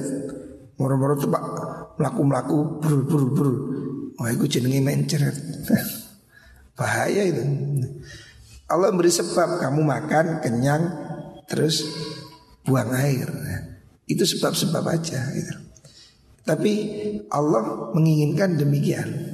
Moro-moro 0.79 1.19
pak 1.19 1.43
melaku-melaku 1.99 2.79
buru 2.79 3.01
buru 3.03 3.27
buru. 3.35 3.55
Wah 4.15 4.31
itu 4.31 4.47
jenenge 4.47 4.79
menceret. 4.79 5.35
Bahaya 6.79 7.27
itu. 7.27 7.43
Allah 8.71 8.95
beri 8.95 9.11
sebab 9.11 9.59
kamu 9.59 9.83
makan 9.83 10.39
kenyang 10.39 10.83
terus 11.51 11.83
buang 12.63 12.95
air. 12.95 13.27
Itu 14.07 14.23
sebab-sebab 14.23 14.87
aja 14.87 15.19
gitu. 15.35 15.53
Tapi 16.47 16.73
Allah 17.27 17.91
menginginkan 17.91 18.55
demikian. 18.55 19.28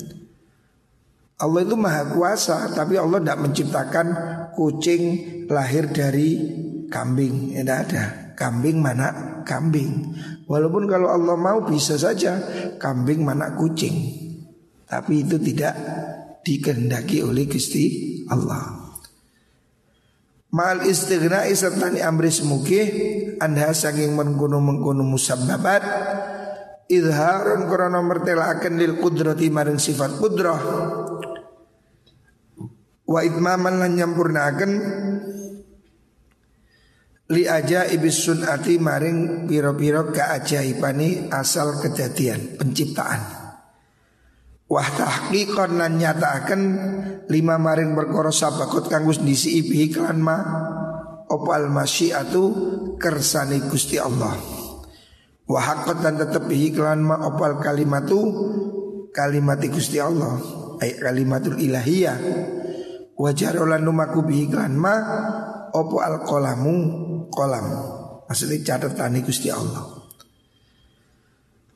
Allah 1.36 1.68
itu 1.68 1.76
maha 1.76 2.16
kuasa 2.16 2.72
Tapi 2.72 2.96
Allah 2.96 3.20
tidak 3.20 3.40
menciptakan 3.44 4.08
kucing 4.56 5.04
lahir 5.52 5.92
dari 5.92 6.30
kambing. 6.88 7.56
Ya, 7.56 7.62
Tidak 7.64 7.80
ada. 7.90 8.04
Kambing 8.36 8.84
mana? 8.84 9.42
Kambing. 9.48 10.16
Walaupun 10.48 10.92
kalau 10.92 11.08
Allah 11.08 11.36
mau 11.40 11.64
bisa 11.64 11.96
saja 11.96 12.40
Kambing 12.80 13.24
mana 13.24 13.56
kucing. 13.56 14.26
Tapi 14.86 15.26
itu 15.26 15.42
tidak 15.42 15.76
dikehendaki 16.46 17.26
oleh 17.26 17.50
Gusti 17.50 17.84
Allah. 18.30 18.86
Mal 20.56 20.88
istighna'i 20.88 21.52
serta 21.52 21.92
ni 21.92 22.00
amri 22.00 22.32
semuki 22.32 22.80
Anda 23.44 23.76
sanging 23.76 24.16
mengkono-mengkono 24.16 25.04
musabbabat 25.04 25.84
Idharun 26.86 27.66
korona 27.66 27.98
mertelakan 28.06 28.78
lil 28.78 29.02
kudrati 29.02 29.50
maring 29.50 29.82
sifat 29.82 30.22
kudrah 30.22 30.62
Wa 33.06 33.22
itmaman 33.22 33.78
lan 33.78 33.92
nyampurnaken 33.94 34.72
li 37.30 37.44
aja 37.50 37.86
ibis 37.90 38.26
sunati 38.26 38.78
maring 38.78 39.50
piro-piro 39.50 40.10
keajaibani 40.10 41.30
asal 41.30 41.82
kejadian 41.82 42.58
penciptaan. 42.58 43.22
Wah 44.66 44.90
tahqiqan 44.90 45.78
lan 45.78 46.02
nyatakan 46.02 46.62
lima 47.30 47.62
maring 47.62 47.94
perkara 47.94 48.34
sabakut 48.34 48.90
kang 48.90 49.06
wis 49.06 49.22
disi 49.22 49.62
ibi 49.62 49.94
iklan 49.94 50.18
ma 50.18 50.38
opal 51.30 51.70
masyiatu 51.70 52.44
kersani 52.98 53.62
Gusti 53.70 54.02
Allah. 54.02 54.34
Wa 55.46 55.62
haqqat 55.62 56.02
dan 56.02 56.18
tetep 56.18 56.50
iklan 56.50 57.06
ma 57.06 57.22
opal 57.30 57.62
kalimatu 57.62 58.18
kalimati 59.14 59.70
Gusti 59.70 60.02
Allah 60.02 60.42
ay 60.82 60.98
kalimatul 60.98 61.62
ilahiyah 61.62 62.18
Wajar 63.16 63.56
olan 63.56 63.88
numaku 63.88 64.28
bihiklan 64.28 64.76
ma 64.76 64.96
Opo 65.72 66.04
al 66.04 66.20
kolamu 66.28 66.76
kolam 67.32 67.68
Maksudnya 68.28 68.76
catatan 68.76 69.22
Gusti 69.24 69.54
Allah. 69.54 70.04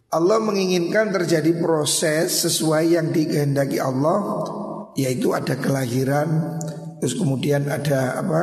Allah 0.10 0.42
menginginkan 0.42 1.14
terjadi 1.14 1.54
proses 1.62 2.44
sesuai 2.44 3.00
yang 3.00 3.16
dikehendaki 3.16 3.80
Allah 3.80 4.44
Yaitu 5.00 5.32
ada 5.32 5.56
kelahiran 5.56 6.60
Terus 7.00 7.16
kemudian 7.16 7.72
ada 7.72 8.20
apa? 8.20 8.42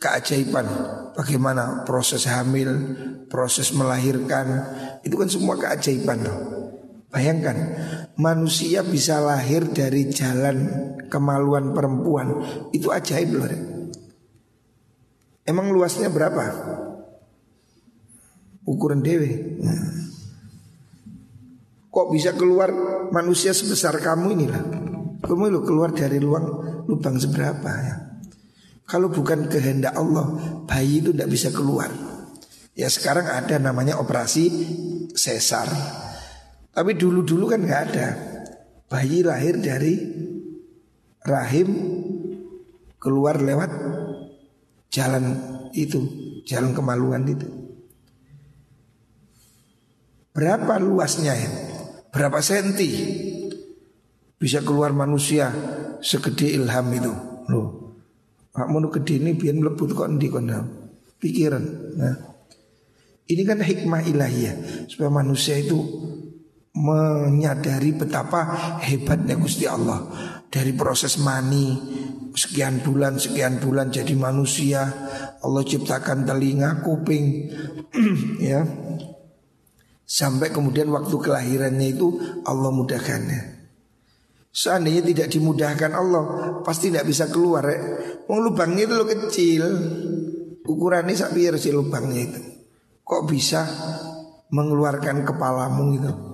Keajaiban. 0.00 0.64
Bagaimana 1.12 1.84
proses 1.84 2.24
hamil 2.24 2.96
Proses 3.28 3.76
melahirkan 3.76 4.46
Itu 5.04 5.20
kan 5.20 5.28
semua 5.28 5.60
keajaiban. 5.60 6.24
Bayangkan 7.10 7.56
manusia 8.20 8.84
bisa 8.84 9.16
lahir 9.24 9.72
dari 9.72 10.12
jalan 10.12 10.68
kemaluan 11.08 11.72
perempuan 11.72 12.36
itu 12.76 12.92
ajaib 12.92 13.30
loh. 13.32 13.48
Emang 15.48 15.72
luasnya 15.72 16.12
berapa? 16.12 16.44
ukuran 18.70 19.02
dewe. 19.02 19.58
Nah. 19.60 20.08
Kok 21.90 22.06
bisa 22.14 22.38
keluar 22.38 22.70
manusia 23.10 23.50
sebesar 23.50 23.98
kamu 23.98 24.26
inilah? 24.38 24.62
Kamu 25.20 25.50
lu 25.50 25.66
keluar 25.66 25.90
dari 25.90 26.22
luang 26.22 26.46
lubang 26.86 27.18
seberapa 27.18 27.70
ya? 27.70 27.96
Kalau 28.86 29.10
bukan 29.10 29.50
kehendak 29.50 29.94
Allah, 29.94 30.26
bayi 30.66 31.02
itu 31.02 31.10
tidak 31.14 31.30
bisa 31.30 31.50
keluar. 31.50 31.90
Ya 32.74 32.86
sekarang 32.86 33.26
ada 33.26 33.58
namanya 33.58 33.98
operasi 33.98 34.50
sesar. 35.14 35.66
Tapi 36.70 36.94
dulu-dulu 36.94 37.44
kan 37.50 37.60
nggak 37.66 37.82
ada. 37.90 38.08
Bayi 38.90 39.22
lahir 39.22 39.58
dari 39.58 39.94
rahim 41.22 41.68
keluar 42.98 43.38
lewat 43.38 43.70
jalan 44.90 45.38
itu, 45.74 46.00
jalan 46.46 46.74
kemaluan 46.74 47.26
itu. 47.26 47.46
Berapa 50.30 50.78
luasnya 50.78 51.34
ya? 51.34 51.50
Berapa 52.10 52.42
senti 52.42 52.90
bisa 54.38 54.62
keluar 54.62 54.90
manusia 54.94 55.50
segede 56.02 56.50
ilham 56.54 56.86
itu? 56.90 57.12
Loh, 57.50 57.98
kamu 58.54 58.90
gede 58.90 59.22
ini 59.22 59.34
biar 59.38 59.54
melebut 59.58 59.94
kok 59.94 60.10
di 60.18 60.30
pikiran. 61.20 61.64
Nah, 61.98 62.16
ini 63.30 63.42
kan 63.46 63.62
hikmah 63.62 64.02
ilahiyah 64.10 64.86
supaya 64.90 65.10
manusia 65.12 65.54
itu 65.54 65.78
menyadari 66.74 67.90
betapa 67.94 68.78
hebatnya 68.82 69.34
Gusti 69.34 69.66
Allah. 69.66 70.06
Dari 70.50 70.74
proses 70.74 71.18
mani 71.22 71.78
sekian 72.34 72.82
bulan 72.82 73.18
sekian 73.18 73.58
bulan 73.58 73.90
jadi 73.90 74.14
manusia 74.14 74.86
Allah 75.42 75.62
ciptakan 75.66 76.26
telinga 76.26 76.82
kuping 76.82 77.26
ya. 78.50 78.62
Sampai 80.10 80.50
kemudian 80.50 80.90
waktu 80.90 81.14
kelahirannya 81.22 81.94
itu 81.94 82.18
Allah 82.42 82.70
mudahkannya. 82.74 83.62
Seandainya 84.50 85.06
tidak 85.06 85.30
dimudahkan 85.30 85.94
Allah 85.94 86.22
pasti 86.66 86.90
tidak 86.90 87.06
bisa 87.06 87.30
keluar 87.30 87.62
ya. 87.70 87.78
Wong 88.26 88.50
lubangnya 88.50 88.90
itu 88.90 88.94
lo 88.98 89.06
kecil. 89.06 89.64
Ukurannya 90.66 91.14
sapi 91.14 91.46
sih 91.54 91.70
lubangnya 91.70 92.26
itu? 92.26 92.40
Kok 93.06 93.22
bisa 93.30 93.62
mengeluarkan 94.50 95.22
kepalamu 95.22 95.86
itu 95.94 96.29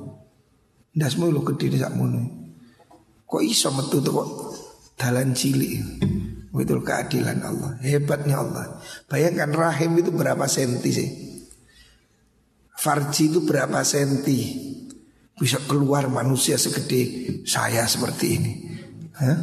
Dasmu 0.96 1.28
lo 1.28 1.44
gede 1.44 1.76
di 1.76 1.78
sakmono. 1.78 2.24
Kok 3.28 3.42
iso 3.44 3.68
metu 3.76 4.00
tuh 4.00 4.12
kok 4.16 4.28
dalan 4.96 5.36
cilik. 5.36 6.00
Betul 6.56 6.80
keadilan 6.80 7.44
Allah. 7.44 7.76
Hebatnya 7.84 8.40
Allah. 8.40 8.80
Bayangkan 9.04 9.52
rahim 9.52 10.00
itu 10.00 10.08
berapa 10.08 10.48
senti 10.48 10.88
sih? 10.88 11.08
Farji 12.80 13.28
itu 13.28 13.44
berapa 13.44 13.84
senti? 13.84 14.72
Bisa 15.36 15.60
keluar 15.68 16.08
manusia 16.08 16.56
segede 16.56 17.44
saya 17.44 17.84
seperti 17.84 18.26
ini. 18.40 18.52
Hah? 19.20 19.38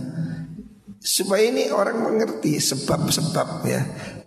Supaya 0.97 1.53
ini 1.53 1.69
orang 1.69 2.01
mengerti 2.01 2.57
sebab-sebab 2.57 3.49
ya. 3.69 3.81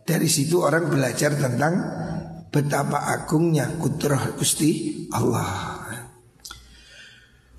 Dari 0.07 0.31
situ 0.31 0.62
orang 0.62 0.87
belajar 0.87 1.35
tentang 1.35 1.75
betapa 2.55 3.11
agungnya 3.11 3.67
kudrah 3.83 4.39
Gusti 4.39 5.11
Allah. 5.11 5.76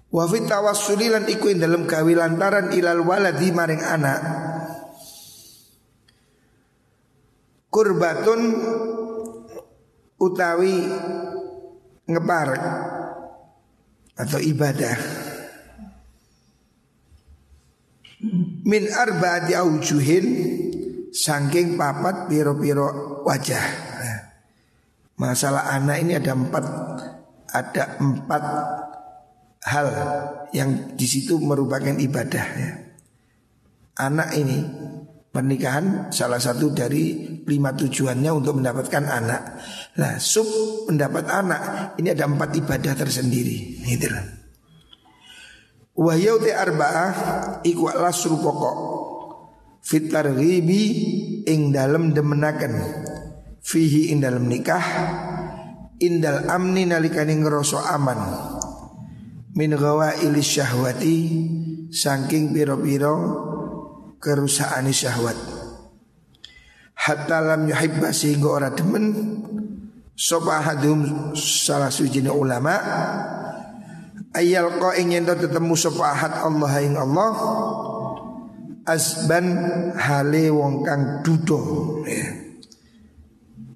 Wa 0.07 0.23
fit 0.31 0.47
tawassuli 0.47 1.11
lan 1.11 1.27
iku 1.27 1.51
ing 1.51 1.59
dalem 1.59 1.83
gawe 1.83 2.11
lantaran 2.15 2.71
ilal 2.71 3.03
waladi 3.03 3.51
maring 3.51 3.83
anak. 3.83 4.21
Kurbatun 7.67 8.41
utawi 10.17 10.75
ngepar 12.07 12.49
atau 14.17 14.39
ibadah 14.41 14.97
min 18.65 18.89
arbaati 18.89 19.53
aujuhin 19.53 20.25
saking 21.13 21.77
papat 21.77 22.31
piro-piro 22.31 23.21
wajah. 23.27 23.85
Masalah 25.17 25.73
anak 25.73 25.97
ini 26.01 26.13
ada 26.17 26.33
empat 26.37 26.65
ada 27.49 27.83
empat 27.97 28.43
hal 29.67 29.87
yang 30.55 30.95
di 30.95 31.03
situ 31.03 31.35
merupakan 31.43 31.91
ibadah 31.91 32.45
ya. 32.55 32.71
Anak 33.97 34.31
ini 34.39 34.63
pernikahan 35.27 36.13
salah 36.13 36.39
satu 36.39 36.71
dari 36.71 37.37
lima 37.43 37.75
tujuannya 37.75 38.31
untuk 38.31 38.63
mendapatkan 38.63 39.03
anak. 39.03 39.41
Nah, 39.99 40.15
sub 40.21 40.47
mendapat 40.87 41.27
anak 41.27 41.61
ini 41.99 42.13
ada 42.15 42.29
empat 42.29 42.55
ibadah 42.55 42.93
tersendiri. 42.95 43.83
Gitu 43.83 44.07
lah. 44.07 44.25
Wahyau 45.97 46.37
te 46.37 46.53
arba'ah 46.53 47.11
iku 47.65 47.89
pokok 48.37 48.77
Fitar 49.81 50.29
ribi 50.29 50.83
ing 51.47 51.73
dalem 51.73 52.13
demenaken 52.13 52.73
Fihi 53.65 54.13
ing 54.13 54.21
dalem 54.21 54.45
nikah 54.45 54.85
Indal 55.97 56.45
amni 56.45 56.85
nalikani 56.85 57.33
ngeroso 57.33 57.81
aman 57.81 58.53
min 59.57 59.73
ili 60.21 60.41
syahwati 60.45 61.17
saking 61.89 62.53
piro-piro 62.53 63.15
kerusakan 64.21 64.93
syahwat 64.93 65.33
hatta 66.93 67.41
lam 67.41 67.65
yuhibba 67.65 68.13
sehingga 68.13 68.49
ora 68.53 68.69
demen 68.69 69.05
sapa 70.13 70.61
salah 71.33 71.89
suci 71.89 72.21
ulama 72.29 72.77
ayal 74.37 74.77
ko 74.77 74.93
ingin 74.93 75.25
tetemu 75.25 75.73
sapa 75.73 76.05
ahad 76.05 76.33
Allah 76.37 76.73
ing 76.85 76.93
Allah 76.93 77.31
asban 78.85 79.45
hale 79.97 80.53
wong 80.53 80.85
kang 80.85 81.25
dudo 81.25 81.59
ya. 82.05 82.29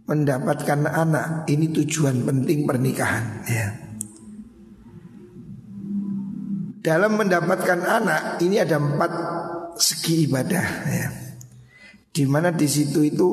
mendapatkan 0.05 0.85
anak 0.85 1.49
ini 1.49 1.73
tujuan 1.73 2.21
penting 2.21 2.69
pernikahan 2.69 3.41
ya 3.49 3.90
dalam 6.81 7.13
mendapatkan 7.21 7.79
anak 7.85 8.41
ini 8.41 8.57
ada 8.57 8.81
empat 8.81 9.11
segi 9.77 10.25
ibadah 10.25 10.67
ya. 10.89 11.07
Di 12.11 12.27
mana 12.27 12.51
di 12.51 12.67
situ 12.67 13.05
itu 13.05 13.27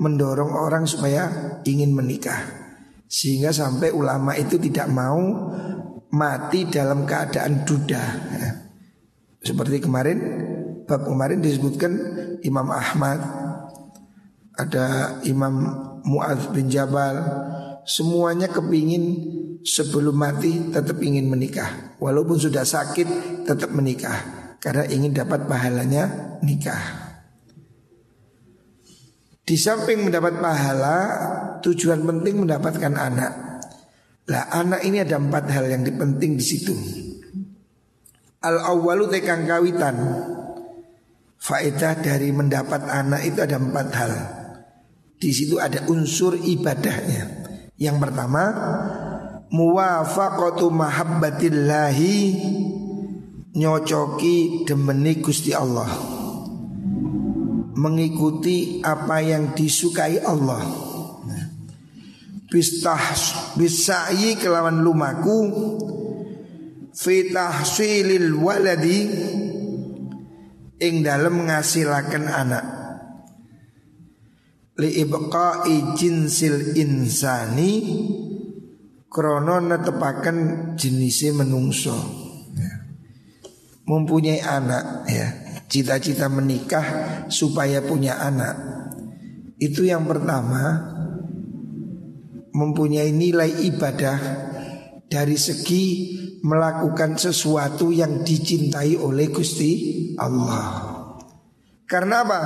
mendorong 0.00 0.50
orang 0.56 0.88
supaya 0.88 1.30
ingin 1.62 1.94
menikah. 1.94 2.64
Sehingga 3.06 3.54
sampai 3.54 3.94
ulama 3.94 4.34
itu 4.34 4.58
tidak 4.58 4.90
mau 4.90 5.20
mati 6.10 6.66
dalam 6.66 7.06
keadaan 7.06 7.62
duda. 7.62 8.04
Ya. 8.34 8.50
Seperti 9.44 9.84
kemarin 9.84 10.18
bab 10.88 11.04
kemarin 11.04 11.44
disebutkan 11.44 11.92
Imam 12.42 12.72
Ahmad 12.72 13.20
ada 14.56 15.18
Imam 15.28 15.54
Muadz 16.02 16.50
bin 16.50 16.72
Jabal 16.72 17.20
semuanya 17.84 18.48
kepingin 18.50 19.04
sebelum 19.64 20.14
mati 20.14 20.70
tetap 20.70 21.00
ingin 21.00 21.26
menikah. 21.26 21.96
Walaupun 21.96 22.36
sudah 22.36 22.62
sakit 22.62 23.42
tetap 23.48 23.72
menikah. 23.72 24.52
Karena 24.60 24.84
ingin 24.86 25.16
dapat 25.16 25.48
pahalanya 25.48 26.36
nikah. 26.44 27.02
Di 29.44 29.56
samping 29.60 30.08
mendapat 30.08 30.40
pahala 30.40 30.96
Tujuan 31.64 32.04
penting 32.04 32.44
mendapatkan 32.44 32.92
anak. 32.92 33.32
Lah 34.28 34.44
anak 34.52 34.84
ini 34.84 35.00
ada 35.00 35.16
empat 35.16 35.48
hal 35.48 35.64
yang 35.72 35.80
penting 35.80 36.36
di 36.36 36.44
situ. 36.44 36.76
Al 38.44 38.60
awalu 38.60 39.08
tekang 39.08 39.48
kawitan. 39.48 39.96
Faedah 41.40 42.04
dari 42.04 42.36
mendapat 42.36 42.84
anak 42.84 43.24
itu 43.24 43.40
ada 43.40 43.56
empat 43.56 43.88
hal. 43.96 44.12
Di 45.16 45.32
situ 45.32 45.56
ada 45.56 45.88
unsur 45.88 46.36
ibadahnya. 46.36 47.48
Yang 47.80 47.96
pertama 47.96 48.42
muwafaqatu 49.54 50.66
mahabbatillahi 50.74 52.18
nyocoki 53.54 54.66
demeni 54.66 55.22
Gusti 55.22 55.54
Allah. 55.54 55.86
Mengikuti 57.74 58.82
apa 58.82 59.22
yang 59.22 59.54
disukai 59.54 60.18
Allah. 60.18 60.62
Bistah 62.50 63.02
bisa'i 63.58 64.38
kelawan 64.38 64.78
lumaku 64.78 65.38
fi 66.94 67.34
tahsilil 67.34 68.30
waladi 68.38 69.00
ing 70.78 71.02
dalem 71.02 71.50
ngasilaken 71.50 72.30
anak. 72.30 72.66
Li 74.78 75.02
ibqa'i 75.02 75.98
jinsil 75.98 76.78
insani 76.78 77.72
krono 79.14 79.62
netepaken 79.62 80.38
jenisnya 80.74 81.46
menungso 81.46 81.94
ya. 82.58 82.74
mempunyai 83.86 84.42
anak 84.42 85.06
ya 85.06 85.28
cita-cita 85.70 86.26
menikah 86.26 86.86
supaya 87.30 87.78
punya 87.78 88.18
anak 88.18 88.58
itu 89.62 89.86
yang 89.86 90.02
pertama 90.10 90.90
mempunyai 92.50 93.14
nilai 93.14 93.70
ibadah 93.70 94.18
dari 95.06 95.38
segi 95.38 95.84
melakukan 96.42 97.16
sesuatu 97.16 97.94
yang 97.94 98.20
dicintai 98.26 99.00
oleh 99.00 99.32
Gusti 99.32 99.72
Allah. 100.20 100.92
Karena 101.88 102.20
apa? 102.20 102.40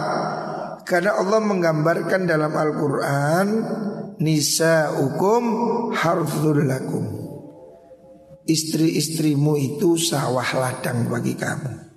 Karena 0.87 1.19
Allah 1.19 1.41
menggambarkan 1.43 2.25
dalam 2.25 2.53
Al-Quran 2.55 3.47
Nisa 4.19 4.99
hukum 4.99 5.43
harful 5.95 6.59
lakum. 6.67 7.07
Istri-istrimu 8.49 9.55
itu 9.61 9.95
sawah 10.01 10.49
ladang 10.57 11.07
bagi 11.07 11.37
kamu. 11.37 11.89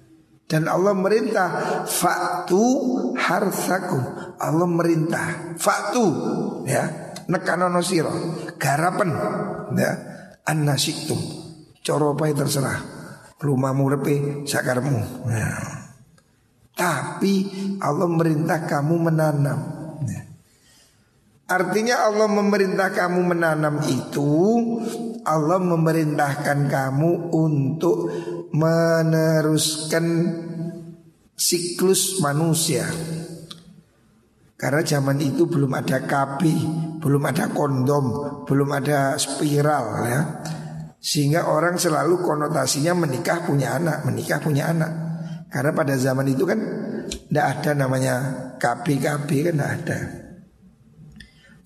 Dan 0.46 0.68
Allah 0.68 0.92
merintah 0.92 1.48
Faktu 1.88 2.64
harsakum. 3.16 4.04
Allah 4.36 4.68
merintah 4.68 5.56
Faktu 5.56 6.06
ya. 6.68 7.16
Nekanono 7.32 7.80
siro 7.80 8.12
Garapen 8.60 9.16
ya. 9.80 9.92
An-nasiktum 10.44 11.18
Coropai 11.82 12.36
terserah. 12.36 12.78
Rumah 13.42 13.74
murepe 13.74 14.46
sakarmu 14.46 15.26
ya. 15.32 15.50
Tapi 16.76 17.34
Allah 17.82 18.06
merintah 18.12 18.68
kamu 18.68 19.10
menanam 19.10 19.60
ya. 20.06 20.31
Artinya 21.52 22.08
Allah 22.08 22.32
memerintah 22.32 22.96
kamu 22.96 23.20
menanam 23.28 23.84
itu 23.84 24.32
Allah 25.28 25.60
memerintahkan 25.60 26.72
kamu 26.72 27.36
untuk 27.36 28.08
meneruskan 28.56 30.06
siklus 31.36 32.24
manusia. 32.24 32.88
Karena 34.56 34.80
zaman 34.86 35.18
itu 35.20 35.50
belum 35.50 35.76
ada 35.76 36.06
kapi, 36.08 36.56
belum 37.04 37.24
ada 37.28 37.52
kondom, 37.52 38.06
belum 38.48 38.70
ada 38.72 39.20
spiral 39.20 39.86
ya. 40.08 40.22
Sehingga 41.02 41.50
orang 41.50 41.82
selalu 41.82 42.22
konotasinya 42.22 42.94
menikah 42.94 43.44
punya 43.44 43.76
anak, 43.76 44.06
menikah 44.06 44.38
punya 44.40 44.70
anak. 44.70 44.92
Karena 45.50 45.74
pada 45.76 45.98
zaman 45.98 46.30
itu 46.30 46.46
kan 46.46 46.62
tidak 47.10 47.46
ada 47.60 47.72
namanya 47.76 48.16
kapi-kapi 48.62 49.50
kan 49.50 49.54
tidak 49.58 49.72
ada. 49.82 50.21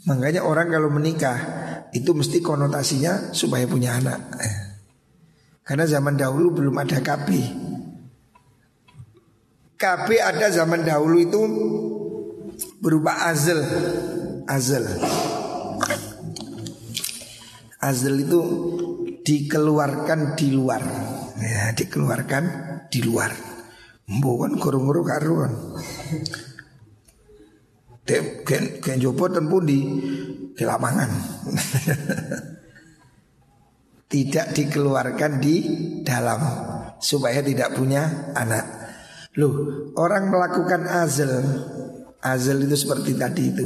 Makanya 0.06 0.46
orang 0.46 0.70
kalau 0.70 0.90
menikah 0.94 1.38
itu 1.90 2.14
mesti 2.14 2.44
konotasinya 2.44 3.34
supaya 3.34 3.66
punya 3.66 3.98
anak. 3.98 4.22
Eh. 4.38 4.56
Karena 5.66 5.90
zaman 5.90 6.14
dahulu 6.14 6.62
belum 6.62 6.76
ada 6.78 7.02
KB. 7.02 7.30
KB 9.76 10.08
ada 10.22 10.48
zaman 10.54 10.86
dahulu 10.86 11.18
itu 11.18 11.42
berupa 12.78 13.26
azal. 13.34 13.66
Azal. 14.46 14.86
Azal 17.82 18.16
itu 18.22 18.42
dikeluarkan 19.26 20.38
di 20.38 20.54
luar. 20.54 20.86
Ya, 21.42 21.74
dikeluarkan 21.74 22.44
di 22.94 23.02
luar. 23.02 23.34
Bukan 24.06 24.62
guru-guru 24.62 25.02
karuan. 25.02 25.82
Gen, 28.46 28.78
gen 28.78 28.98
jopo 29.02 29.26
pun 29.26 29.64
di, 29.66 29.80
di 30.54 30.64
lapangan. 30.64 31.10
tidak 34.16 34.54
dikeluarkan 34.56 35.44
di 35.44 35.56
dalam 36.06 36.40
supaya 37.02 37.42
tidak 37.44 37.76
punya 37.76 38.32
anak. 38.38 38.64
Loh, 39.36 39.92
orang 40.00 40.32
melakukan 40.32 40.88
azal, 40.88 41.34
azal 42.24 42.64
itu 42.64 42.76
seperti 42.80 43.12
tadi 43.20 43.44
itu. 43.52 43.66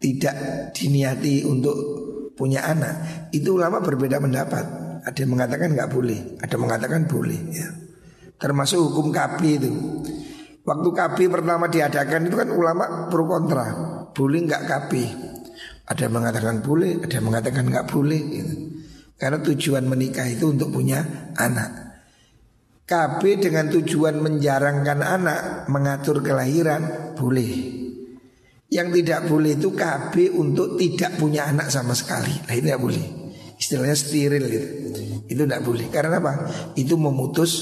Tidak 0.00 0.36
diniati 0.72 1.44
untuk 1.44 1.76
punya 2.32 2.64
anak. 2.64 3.28
Itu 3.32 3.60
ulama 3.60 3.84
berbeda 3.84 4.20
pendapat. 4.20 4.64
Ada 5.04 5.18
yang 5.24 5.36
mengatakan 5.36 5.76
nggak 5.76 5.90
boleh, 5.92 6.40
ada 6.40 6.52
yang 6.56 6.64
mengatakan 6.64 7.02
boleh 7.04 7.40
ya. 7.52 7.68
Termasuk 8.40 8.80
hukum 8.80 9.12
kapi 9.12 9.50
itu. 9.60 9.72
Waktu 10.64 10.88
kapi 10.96 11.24
pertama 11.28 11.68
diadakan 11.68 12.24
itu 12.24 12.36
kan 12.40 12.48
ulama 12.48 13.12
pro 13.12 13.28
kontra. 13.28 13.68
Boleh 14.16 14.48
nggak 14.48 14.64
kapi? 14.64 15.04
Ada 15.84 16.08
yang 16.08 16.16
mengatakan 16.16 16.64
boleh, 16.64 17.04
ada 17.04 17.20
yang 17.20 17.26
mengatakan 17.28 17.68
nggak 17.68 17.86
boleh. 17.92 18.22
Gitu. 18.32 18.54
Karena 19.20 19.38
tujuan 19.44 19.84
menikah 19.84 20.24
itu 20.24 20.48
untuk 20.48 20.72
punya 20.72 21.04
anak. 21.36 22.00
KB 22.84 23.20
dengan 23.40 23.68
tujuan 23.72 24.20
menjarangkan 24.20 25.00
anak, 25.04 25.68
mengatur 25.68 26.24
kelahiran 26.24 27.12
boleh. 27.16 27.84
Yang 28.72 28.88
tidak 29.00 29.20
boleh 29.28 29.60
itu 29.60 29.68
KB 29.76 30.32
untuk 30.32 30.80
tidak 30.80 31.20
punya 31.20 31.44
anak 31.44 31.68
sama 31.68 31.92
sekali. 31.92 32.32
Nah 32.48 32.52
itu 32.56 32.64
tidak 32.72 32.80
boleh. 32.80 33.04
Istilahnya 33.60 33.96
steril 33.96 34.44
gitu. 34.48 34.68
Itu 35.28 35.44
tidak 35.44 35.60
boleh. 35.60 35.92
Karena 35.92 36.20
apa? 36.20 36.32
Itu 36.76 36.96
memutus 36.96 37.52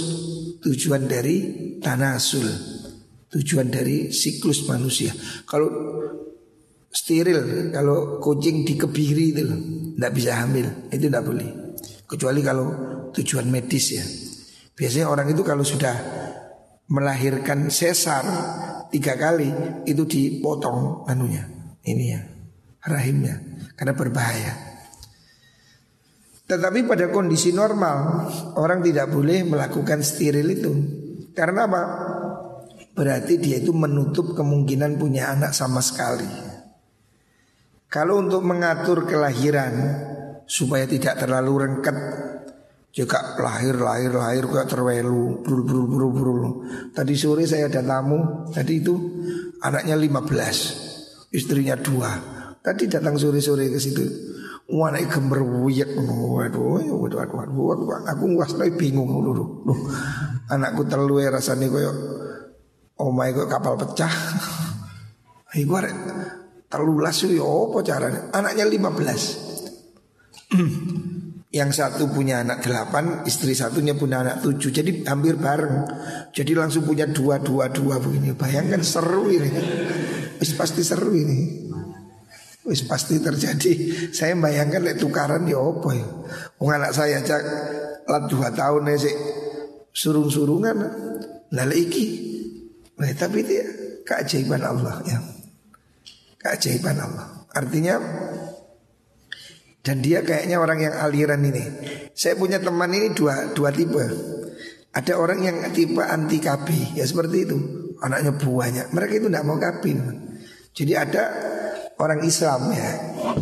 tujuan 0.62 1.10
dari 1.10 1.36
tanasul. 1.82 2.46
Tujuan 3.32 3.72
dari 3.72 4.12
siklus 4.12 4.68
manusia. 4.68 5.10
Kalau 5.48 5.68
steril, 6.92 7.72
kalau 7.72 8.20
kucing 8.20 8.68
dikebiri 8.68 9.32
itu 9.32 9.44
tidak 9.96 10.12
bisa 10.12 10.44
hamil 10.44 10.68
itu 10.92 11.08
tidak 11.08 11.24
boleh. 11.24 11.48
Kecuali 12.04 12.40
kalau 12.44 12.66
tujuan 13.16 13.48
medis 13.48 13.86
ya. 13.96 14.04
Biasanya 14.76 15.08
orang 15.08 15.32
itu 15.32 15.40
kalau 15.40 15.64
sudah 15.64 15.96
melahirkan 16.92 17.72
sesar 17.72 18.24
tiga 18.92 19.16
kali 19.16 19.48
itu 19.88 20.04
dipotong 20.04 21.08
anunya 21.08 21.48
ini 21.88 22.04
ya 22.12 22.20
rahimnya 22.84 23.40
karena 23.78 23.94
berbahaya. 23.96 24.52
Tetapi 26.44 26.84
pada 26.84 27.08
kondisi 27.08 27.54
normal 27.54 28.28
orang 28.60 28.84
tidak 28.84 29.08
boleh 29.08 29.46
melakukan 29.46 30.04
steril 30.04 30.44
itu. 30.52 30.72
Karena 31.32 31.64
apa 31.64 31.82
berarti 32.92 33.40
dia 33.40 33.60
itu 33.60 33.72
menutup 33.72 34.36
kemungkinan 34.36 35.00
punya 35.00 35.32
anak 35.32 35.56
sama 35.56 35.80
sekali 35.80 36.52
kalau 37.92 38.24
untuk 38.24 38.40
mengatur 38.40 39.04
kelahiran 39.04 39.72
supaya 40.48 40.88
tidak 40.88 41.20
terlalu 41.20 41.68
rengket 41.68 41.96
juga 42.92 43.36
lahir 43.40 43.76
lahir 43.76 44.12
lahir 44.12 44.44
kayak 44.48 44.68
terwelu 44.68 45.44
brul 45.44 45.64
brul 45.64 45.86
brul 45.88 46.12
brul. 46.12 46.42
Tadi 46.92 47.12
sore 47.16 47.44
saya 47.48 47.72
ada 47.72 47.80
tamu, 47.80 48.48
tadi 48.52 48.84
itu 48.84 48.96
anaknya 49.64 49.96
15, 49.96 51.32
istrinya 51.36 51.76
dua. 51.76 52.12
Tadi 52.64 52.88
datang 52.88 53.20
sore-sore 53.20 53.68
ke 53.68 53.80
situ. 53.80 54.04
Wah, 54.72 54.88
naik 54.88 55.12
gember 55.12 55.44
wuyek 55.44 55.92
waduh, 55.92 56.80
waduh, 56.80 56.96
waduh, 56.96 57.28
waduh, 57.28 57.64
waduh, 57.76 57.88
aku 58.08 58.24
wasnoi 58.40 58.72
bingung. 58.72 59.08
Loh, 59.20 59.76
anakku 60.48 60.88
terluwe 60.88 61.28
rasanya 61.28 61.68
koyo 61.68 61.92
omai 63.02 63.34
koyo 63.34 63.50
kapal 63.50 63.74
pecah. 63.74 64.14
Iku 65.52 65.76
arek 65.76 65.92
Telulas 66.72 67.20
ya 67.28 67.44
apa 67.44 67.84
caranya? 67.84 68.32
Anaknya 68.32 68.64
15 68.64 70.56
Yang 71.60 71.70
satu 71.76 72.08
punya 72.08 72.40
anak 72.40 72.64
8 72.64 73.28
Istri 73.28 73.52
satunya 73.52 73.92
punya 73.92 74.24
anak 74.24 74.40
7 74.40 74.72
Jadi 74.72 75.04
hampir 75.04 75.36
bareng. 75.36 75.84
Jadi 76.32 76.56
langsung 76.56 76.88
punya 76.88 77.04
dua 77.04 77.44
dua 77.44 77.68
dua 77.68 78.00
begini. 78.00 78.32
Bayangkan 78.32 78.80
seru 78.80 79.28
ini. 79.28 79.52
Wis 80.40 80.56
pasti 80.56 80.80
seru 80.80 81.12
ini. 81.12 81.68
Wis 82.64 82.88
pasti 82.88 83.20
terjadi. 83.20 84.08
Saya 84.16 84.32
bayangkan 84.40 84.80
lek 84.80 84.96
tukaran 84.96 85.44
ya 85.44 85.60
apa 85.60 85.92
ya? 85.92 86.08
Wong 86.56 86.72
anak 86.72 86.96
saya 86.96 87.20
cak 87.20 87.42
Lat 88.08 88.32
dua 88.32 88.48
tahun 88.48 88.96
sih 88.96 89.12
Surung-surungan. 89.92 90.76
Nah 91.52 91.68
iki 91.68 92.31
Nah 92.98 93.08
tapi 93.16 93.44
ya 93.46 93.66
Keajaiban 94.02 94.60
Allah 94.60 95.00
ya 95.06 95.18
Keajaiban 96.42 96.98
Allah. 96.98 97.46
Artinya 97.54 98.02
dan 99.82 99.98
dia 99.98 100.22
kayaknya 100.22 100.58
orang 100.58 100.78
yang 100.82 100.94
aliran 100.98 101.42
ini. 101.42 101.64
Saya 102.14 102.34
punya 102.34 102.58
teman 102.58 102.90
ini 102.90 103.14
dua 103.14 103.54
dua 103.54 103.70
tipe. 103.70 104.02
Ada 104.92 105.16
orang 105.16 105.40
yang 105.42 105.56
tipe 105.72 106.02
anti 106.02 106.38
kapi, 106.42 106.98
ya 106.98 107.04
seperti 107.06 107.46
itu. 107.46 107.58
Anaknya 108.02 108.34
buahnya. 108.34 108.82
Mereka 108.90 109.22
itu 109.22 109.26
tidak 109.30 109.46
mau 109.46 109.58
kapi. 109.58 109.90
Jadi 110.74 110.92
ada 110.98 111.22
orang 111.98 112.20
Islam 112.26 112.74
ya, 112.74 112.90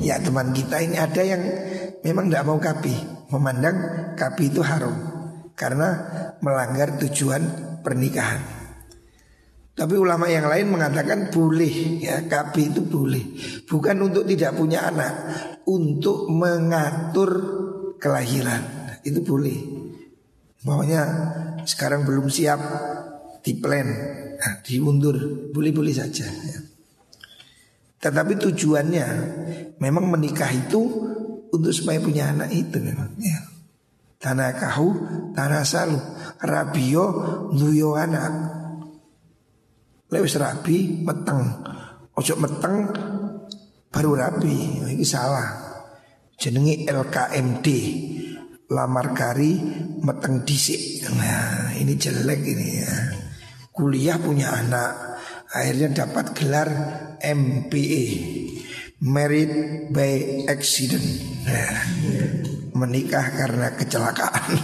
ya 0.01 0.17
teman 0.21 0.53
kita 0.53 0.77
ini 0.85 0.97
ada 1.01 1.23
yang 1.25 1.43
memang 2.05 2.29
tidak 2.29 2.45
mau 2.45 2.59
kapi, 2.61 2.95
memandang 3.33 3.77
kapi 4.17 4.53
itu 4.53 4.61
haram 4.61 4.93
karena 5.57 5.89
melanggar 6.45 7.01
tujuan 7.01 7.43
pernikahan. 7.81 8.60
Tapi 9.71 9.95
ulama 9.97 10.27
yang 10.29 10.51
lain 10.51 10.67
mengatakan 10.71 11.31
boleh 11.33 12.03
ya 12.03 12.27
kapi 12.27 12.75
itu 12.75 12.83
boleh 12.85 13.23
Bukan 13.65 13.97
untuk 14.03 14.27
tidak 14.29 14.59
punya 14.59 14.91
anak 14.91 15.13
Untuk 15.65 16.29
mengatur 16.29 17.31
kelahiran 17.97 18.61
Itu 19.07 19.25
boleh 19.25 19.57
Maunya 20.67 21.03
sekarang 21.65 22.05
belum 22.05 22.29
siap 22.29 22.61
di 23.41 23.57
plan 23.57 23.89
nah, 24.37 24.61
Diundur 24.61 25.49
Boleh-boleh 25.55 25.95
saja 25.97 26.29
ya. 26.29 26.61
Tetapi 28.01 28.33
tujuannya 28.41 29.07
memang 29.77 30.09
menikah 30.09 30.49
itu 30.49 30.81
untuk 31.53 31.73
supaya 31.77 32.01
punya 32.01 32.33
anak 32.33 32.49
itu 32.49 32.81
memang 32.81 33.13
ya. 33.21 33.39
Tanah 34.21 34.53
kahu, 34.57 34.89
tanah 35.33 35.65
salu, 35.65 36.01
rabio, 36.41 37.07
nuyo 37.53 37.97
anak. 37.97 38.60
Lewis 40.11 40.35
rabi, 40.35 41.07
meteng. 41.07 41.63
Ojo 42.19 42.35
meteng, 42.43 42.91
baru 43.95 44.11
rabi. 44.19 44.83
Ini 44.91 45.07
salah. 45.07 45.71
Jenengi 46.35 46.83
LKMD, 46.83 47.67
lamar 48.75 49.15
kari, 49.15 49.55
meteng 50.03 50.43
disik. 50.43 51.07
Nah, 51.15 51.71
ini 51.79 51.95
jelek 51.95 52.43
ini 52.43 52.69
ya. 52.83 52.95
Kuliah 53.71 54.19
punya 54.19 54.51
anak, 54.51 55.23
akhirnya 55.55 56.05
dapat 56.05 56.35
gelar 56.35 56.69
MPA, 57.23 58.05
Married 59.07 59.53
by 59.95 60.45
Accident. 60.51 61.07
Nah, 61.47 61.77
menikah 62.75 63.31
karena 63.31 63.79
kecelakaan 63.79 64.59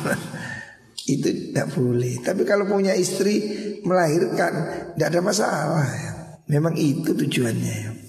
itu 1.14 1.54
tidak 1.54 1.70
boleh. 1.70 2.18
Tapi 2.18 2.42
kalau 2.42 2.66
punya 2.66 2.98
istri 2.98 3.38
melahirkan 3.86 4.52
tidak 4.94 5.08
ada 5.14 5.20
masalah. 5.22 5.86
Memang 6.50 6.74
itu 6.74 7.14
tujuannya. 7.14 8.06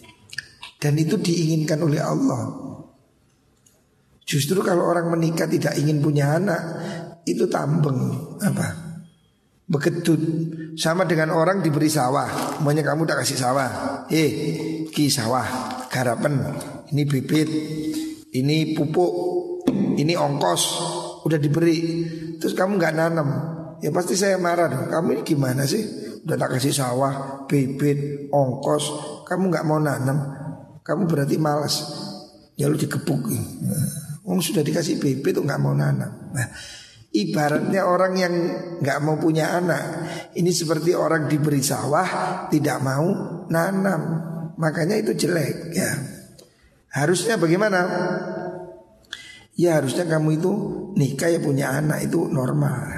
Dan 0.78 0.94
itu 0.98 1.18
diinginkan 1.18 1.82
oleh 1.82 2.02
Allah. 2.02 2.54
Justru 4.28 4.60
kalau 4.62 4.90
orang 4.90 5.10
menikah 5.14 5.48
tidak 5.48 5.78
ingin 5.80 6.04
punya 6.04 6.38
anak 6.38 6.62
itu 7.24 7.48
tambeng 7.48 7.98
apa? 8.44 8.86
Begetut 9.68 10.22
sama 10.80 11.04
dengan 11.04 11.34
orang 11.34 11.60
diberi 11.60 11.92
sawah, 11.92 12.60
maunya 12.64 12.84
kamu 12.86 13.08
tak 13.08 13.24
kasih 13.24 13.40
sawah. 13.40 13.70
Eh, 14.12 14.32
ki 14.92 15.12
sawah, 15.12 15.48
garapan, 15.92 16.56
ini 16.92 17.04
bibit, 17.04 17.50
ini 18.32 18.78
pupuk, 18.78 19.12
ini 19.98 20.14
ongkos 20.14 20.64
udah 21.26 21.40
diberi 21.42 21.80
terus 22.40 22.54
kamu 22.54 22.78
nggak 22.78 22.96
nanam 22.96 23.30
ya 23.82 23.90
pasti 23.94 24.18
saya 24.18 24.38
marah 24.42 24.68
dong. 24.70 24.86
Kamu 24.90 25.08
ini 25.18 25.24
gimana 25.24 25.64
sih? 25.68 25.84
Udah 26.26 26.36
tak 26.36 26.58
kasih 26.58 26.74
sawah 26.74 27.46
bibit 27.48 28.30
ongkos. 28.34 28.86
Kamu 29.24 29.54
nggak 29.54 29.66
mau 29.68 29.80
nanam. 29.80 30.18
Kamu 30.84 31.08
berarti 31.08 31.36
malas. 31.40 31.76
Ya 32.58 32.66
lu 32.66 32.74
dikepuk 32.74 33.30
nah, 33.30 34.42
sudah 34.42 34.66
dikasih 34.66 34.98
bibit 34.98 35.38
tuh 35.38 35.46
nggak 35.46 35.62
mau 35.62 35.78
nanam? 35.78 36.10
Nah 36.34 36.48
ibaratnya 37.14 37.86
orang 37.86 38.14
yang 38.18 38.34
nggak 38.82 39.00
mau 39.06 39.22
punya 39.22 39.62
anak 39.62 39.82
ini 40.34 40.50
seperti 40.50 40.98
orang 40.98 41.30
diberi 41.30 41.62
sawah 41.62 42.50
tidak 42.50 42.82
mau 42.82 43.08
nanam. 43.48 44.02
Makanya 44.58 44.98
itu 44.98 45.14
jelek 45.14 45.78
ya. 45.78 45.92
Harusnya 46.98 47.38
bagaimana? 47.38 47.80
Ya 49.54 49.78
harusnya 49.78 50.10
kamu 50.10 50.42
itu 50.42 50.52
nikah 50.98 51.30
ya 51.30 51.40
punya 51.42 51.78
anak 51.78 52.10
itu 52.10 52.26
normal 52.26 52.97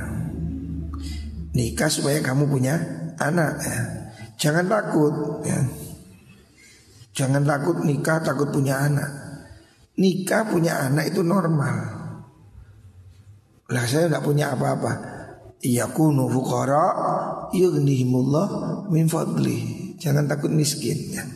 Nikah 1.59 1.91
supaya 1.91 2.23
kamu 2.23 2.47
punya 2.47 2.79
anak 3.19 3.59
ya. 3.59 3.79
Jangan 4.39 4.71
takut 4.71 5.43
ya. 5.43 5.59
Jangan 7.19 7.43
takut 7.43 7.83
nikah 7.83 8.23
takut 8.23 8.47
punya 8.47 8.79
anak 8.79 9.11
Nikah 9.99 10.47
punya 10.47 10.87
anak 10.87 11.11
itu 11.11 11.19
normal 11.19 11.75
Lah 13.67 13.83
saya 13.83 14.07
tidak 14.07 14.23
punya 14.23 14.55
apa-apa 14.55 14.91
Iya 15.59 15.91
kunu 15.91 16.31
fukara 16.31 16.87
Yughnihimullah 17.51 18.47
min 18.87 19.11
fadli 19.11 19.91
Jangan 19.99 20.31
takut 20.31 20.47
miskin 20.47 20.95
ya. 21.11 21.27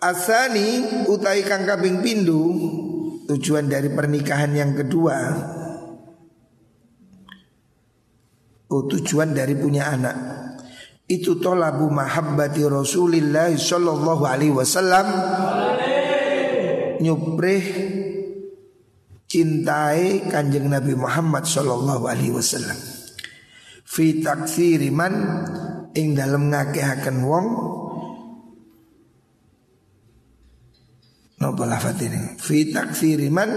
Asani 0.00 1.04
utai 1.12 1.44
kang 1.44 1.68
kabing 1.68 2.00
pindu 2.00 2.40
tujuan 3.28 3.68
dari 3.68 3.92
pernikahan 3.92 4.56
yang 4.56 4.72
kedua 4.72 5.16
Oh 8.70 8.86
tujuan 8.86 9.34
dari 9.34 9.58
punya 9.58 9.90
anak. 9.90 10.16
Itu 11.10 11.42
tolabu 11.42 11.90
mahabbati 11.90 12.62
Rasulillah 12.70 13.50
Sallallahu 13.50 14.22
alaihi 14.22 14.54
wasallam. 14.54 15.06
Nyuprih 17.02 17.64
Cintai 19.30 20.26
kanjeng 20.26 20.70
Nabi 20.70 20.94
Muhammad 20.98 21.46
Sallallahu 21.46 22.06
alaihi 22.06 22.34
wasallam. 22.34 22.78
Fi 23.86 24.22
taksiri 24.22 24.90
man 24.90 25.14
Ing 25.90 26.14
dalam 26.14 26.54
ngakehaken 26.54 27.16
wong. 27.26 27.46
Napa 31.40 31.64
lafat 31.66 31.98
ini? 32.04 32.36
Fi 32.38 32.70
takfiri 32.70 33.32
man 33.32 33.50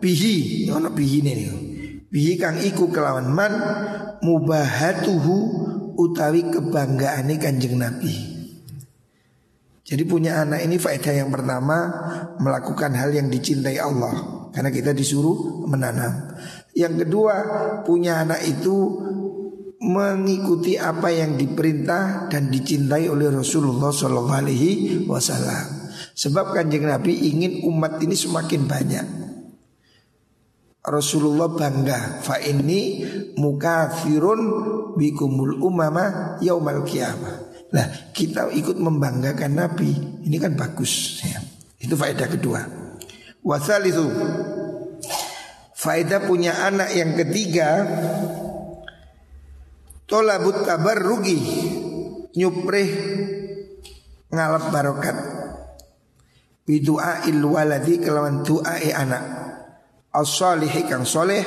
bihi, 0.00 0.66
ono 0.72 0.88
bihi 0.90 1.18
ini. 1.20 1.69
Bihi 2.10 2.34
kang 2.42 2.58
iku 2.58 2.90
kelawan 2.90 3.30
man 3.30 3.54
mubahatuhu 4.18 5.36
utawi 5.94 6.42
kebanggaane 6.50 7.38
Kanjeng 7.38 7.78
Nabi. 7.78 8.14
Jadi 9.86 10.02
punya 10.06 10.42
anak 10.42 10.66
ini 10.66 10.78
faedah 10.78 11.14
yang 11.22 11.30
pertama 11.30 11.78
melakukan 12.42 12.94
hal 12.98 13.14
yang 13.14 13.30
dicintai 13.30 13.78
Allah 13.78 14.46
karena 14.50 14.70
kita 14.74 14.90
disuruh 14.90 15.66
menanam. 15.70 16.34
Yang 16.74 17.06
kedua 17.06 17.34
punya 17.86 18.26
anak 18.26 18.42
itu 18.42 19.06
mengikuti 19.80 20.78
apa 20.78 21.14
yang 21.14 21.38
diperintah 21.38 22.26
dan 22.26 22.50
dicintai 22.50 23.06
oleh 23.06 23.30
Rasulullah 23.30 23.94
Shallallahu 23.94 24.40
Alaihi 24.46 24.70
Wasallam. 25.06 25.94
Sebab 26.14 26.58
kanjeng 26.58 26.90
Nabi 26.90 27.16
ingin 27.30 27.62
umat 27.70 28.02
ini 28.02 28.18
semakin 28.18 28.66
banyak 28.66 29.06
Rasulullah 30.80 31.52
bangga. 31.52 32.24
Fa 32.24 32.40
ini 32.40 33.04
mukafirun 33.36 34.40
bikumul 34.96 35.60
umama 35.60 36.36
yaumal 36.40 36.84
kiamah 36.88 37.50
Nah 37.70 37.86
kita 38.10 38.50
ikut 38.50 38.82
membanggakan 38.82 39.52
Nabi 39.54 39.90
Ini 40.26 40.36
kan 40.42 40.58
bagus 40.58 41.22
ya. 41.22 41.38
Itu 41.80 41.94
faedah 41.94 42.28
kedua. 42.28 42.60
Wasal 43.44 43.86
itu 43.86 44.04
Faedah 45.76 46.28
punya 46.28 46.64
anak 46.64 46.92
yang 46.92 47.16
ketiga 47.16 47.88
Tolabut 50.08 50.64
kabar 50.64 50.98
rugi 50.98 51.40
Nyuprih 52.36 52.90
Ngalap 54.30 54.70
barokat. 54.70 55.16
Bidu'a 56.62 57.26
il 57.26 57.42
waladi 57.42 57.98
kelawan 57.98 58.46
du'ai 58.46 58.94
anak 58.94 59.24
as-salihi 60.10 60.86
kang 60.86 61.06
soleh 61.06 61.42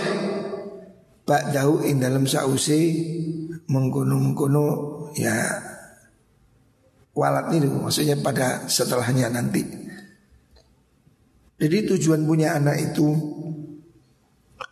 ba'dahu 1.23 1.87
ing 1.87 2.03
dalam 2.03 2.27
sause 2.27 2.79
mengkono-mengkono 3.67 4.67
ya 5.15 5.35
walat 7.15 7.53
itu 7.55 7.69
maksudnya 7.69 8.19
pada 8.19 8.67
setelahnya 8.67 9.31
nanti. 9.31 9.63
Jadi 11.61 11.77
tujuan 11.95 12.27
punya 12.27 12.59
anak 12.59 12.91
itu 12.91 13.07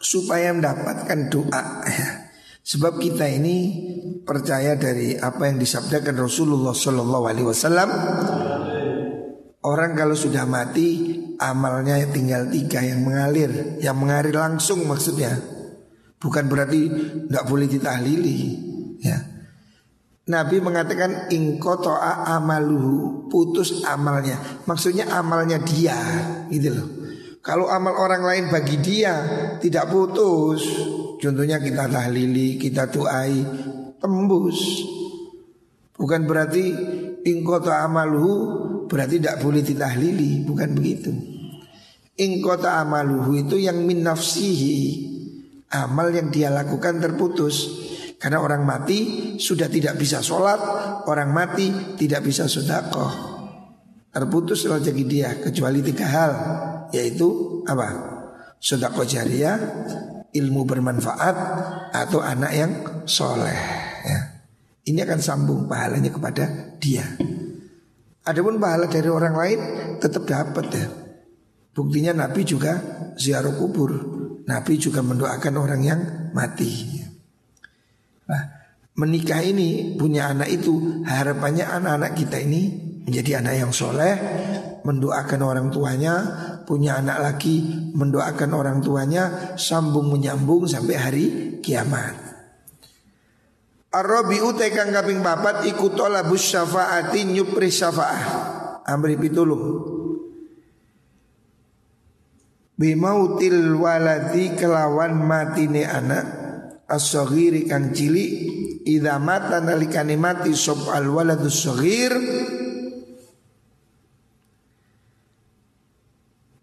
supaya 0.01 0.51
mendapatkan 0.51 1.29
doa 1.31 1.63
ya. 1.87 2.09
Sebab 2.61 3.01
kita 3.01 3.25
ini 3.25 3.57
percaya 4.21 4.77
dari 4.77 5.17
apa 5.17 5.49
yang 5.49 5.57
disabdakan 5.57 6.13
Rasulullah 6.13 6.77
Shallallahu 6.77 7.25
Alaihi 7.25 7.47
Wasallam 7.49 7.89
Orang 9.61 9.93
kalau 9.93 10.17
sudah 10.17 10.49
mati 10.49 11.20
amalnya 11.41 11.97
tinggal 12.13 12.45
tiga 12.53 12.85
yang 12.85 13.01
mengalir, 13.01 13.81
yang 13.81 13.97
mengalir 13.97 14.37
langsung 14.37 14.85
maksudnya. 14.85 15.33
Bukan 16.21 16.45
berarti 16.45 16.81
tidak 17.25 17.45
boleh 17.49 17.65
ditahlili, 17.65 18.39
ya. 19.01 19.17
Nabi 20.29 20.61
mengatakan 20.61 21.33
ingkotoa 21.33 22.29
amaluhu 22.37 23.25
putus 23.25 23.81
amalnya, 23.89 24.37
maksudnya 24.69 25.09
amalnya 25.09 25.57
dia, 25.57 25.97
gitu 26.53 26.69
loh. 26.77 26.89
Kalau 27.41 27.65
amal 27.73 27.97
orang 27.97 28.21
lain 28.21 28.45
bagi 28.53 28.77
dia 28.77 29.17
tidak 29.57 29.89
putus, 29.89 30.61
contohnya 31.17 31.57
kita 31.57 31.89
tahlili, 31.89 32.61
kita 32.61 32.85
tuai, 32.85 33.41
tembus. 33.97 34.85
Bukan 35.97 36.29
berarti 36.29 36.69
ingkoto 37.25 37.73
amaluhu 37.73 38.33
berarti 38.85 39.17
tidak 39.17 39.41
boleh 39.41 39.65
ditahlili, 39.65 40.45
bukan 40.45 40.69
begitu. 40.77 41.30
In 42.19 42.43
kota 42.43 42.83
amaluhu 42.83 43.39
itu 43.39 43.55
yang 43.55 43.87
min 43.87 44.03
nafsihi 44.03 45.07
Amal 45.71 46.11
yang 46.11 46.27
dia 46.27 46.51
lakukan 46.51 46.99
terputus 46.99 47.71
Karena 48.19 48.43
orang 48.43 48.67
mati 48.67 49.33
sudah 49.39 49.71
tidak 49.71 49.95
bisa 49.95 50.19
sholat 50.19 50.59
Orang 51.07 51.31
mati 51.31 51.95
tidak 51.95 52.27
bisa 52.27 52.51
sodakoh 52.51 53.11
Terputus 54.11 54.67
rezeki 54.67 55.03
dia 55.07 55.39
Kecuali 55.39 55.79
tiga 55.79 56.05
hal 56.11 56.31
Yaitu 56.91 57.63
apa? 57.63 57.87
Sodakoh 58.59 59.07
jariah 59.07 59.55
Ilmu 60.35 60.67
bermanfaat 60.67 61.35
Atau 61.95 62.19
anak 62.19 62.51
yang 62.51 62.71
soleh 63.07 63.59
ya. 64.03 64.19
Ini 64.83 65.07
akan 65.07 65.19
sambung 65.23 65.71
pahalanya 65.71 66.11
kepada 66.11 66.75
dia 66.75 67.07
Adapun 68.27 68.59
pahala 68.59 68.85
dari 68.91 69.09
orang 69.09 69.33
lain 69.33 69.59
tetap 69.97 70.29
dapat 70.29 70.65
ya. 70.75 70.87
Buktinya 71.71 72.11
Nabi 72.27 72.43
juga 72.43 72.77
ziarah 73.15 73.55
kubur. 73.55 73.91
Nabi 74.43 74.75
juga 74.75 74.99
mendoakan 74.99 75.53
orang 75.55 75.81
yang 75.81 76.01
mati. 76.35 76.99
Nah, 78.27 78.43
menikah 78.99 79.39
ini 79.39 79.95
punya 79.95 80.31
anak 80.31 80.51
itu 80.51 81.03
harapannya 81.07 81.63
anak-anak 81.63 82.11
kita 82.15 82.37
ini 82.43 82.61
menjadi 83.07 83.39
anak 83.39 83.53
yang 83.55 83.71
soleh, 83.71 84.15
mendoakan 84.83 85.41
orang 85.43 85.67
tuanya, 85.71 86.15
punya 86.63 86.99
anak 86.99 87.17
lagi 87.19 87.91
mendoakan 87.95 88.51
orang 88.55 88.77
tuanya, 88.79 89.55
sambung 89.59 90.11
menyambung 90.11 90.67
sampai 90.67 90.95
hari 90.95 91.25
kiamat. 91.59 92.15
Arabiu 93.91 94.55
tekang 94.55 94.95
kaping 94.95 95.19
papat 95.19 95.67
ikut 95.67 95.99
tolabus 95.99 96.47
syafaati 96.47 97.27
nyupri 97.27 97.67
syafaah. 97.67 98.23
Amri 98.87 99.19
pitulung. 99.19 99.90
Bimautil 102.81 103.77
waladi 103.77 104.57
kelawan 104.57 105.21
matine 105.21 105.85
anak 105.85 106.25
as-saghiri 106.89 107.69
kang 107.69 107.93
cili 107.93 108.25
idza 108.81 109.21
mata 109.21 109.61
nalikane 109.61 110.17
mati 110.17 110.57
sop 110.57 110.89
al 110.89 111.05
waladus 111.13 111.61
saghir 111.61 112.09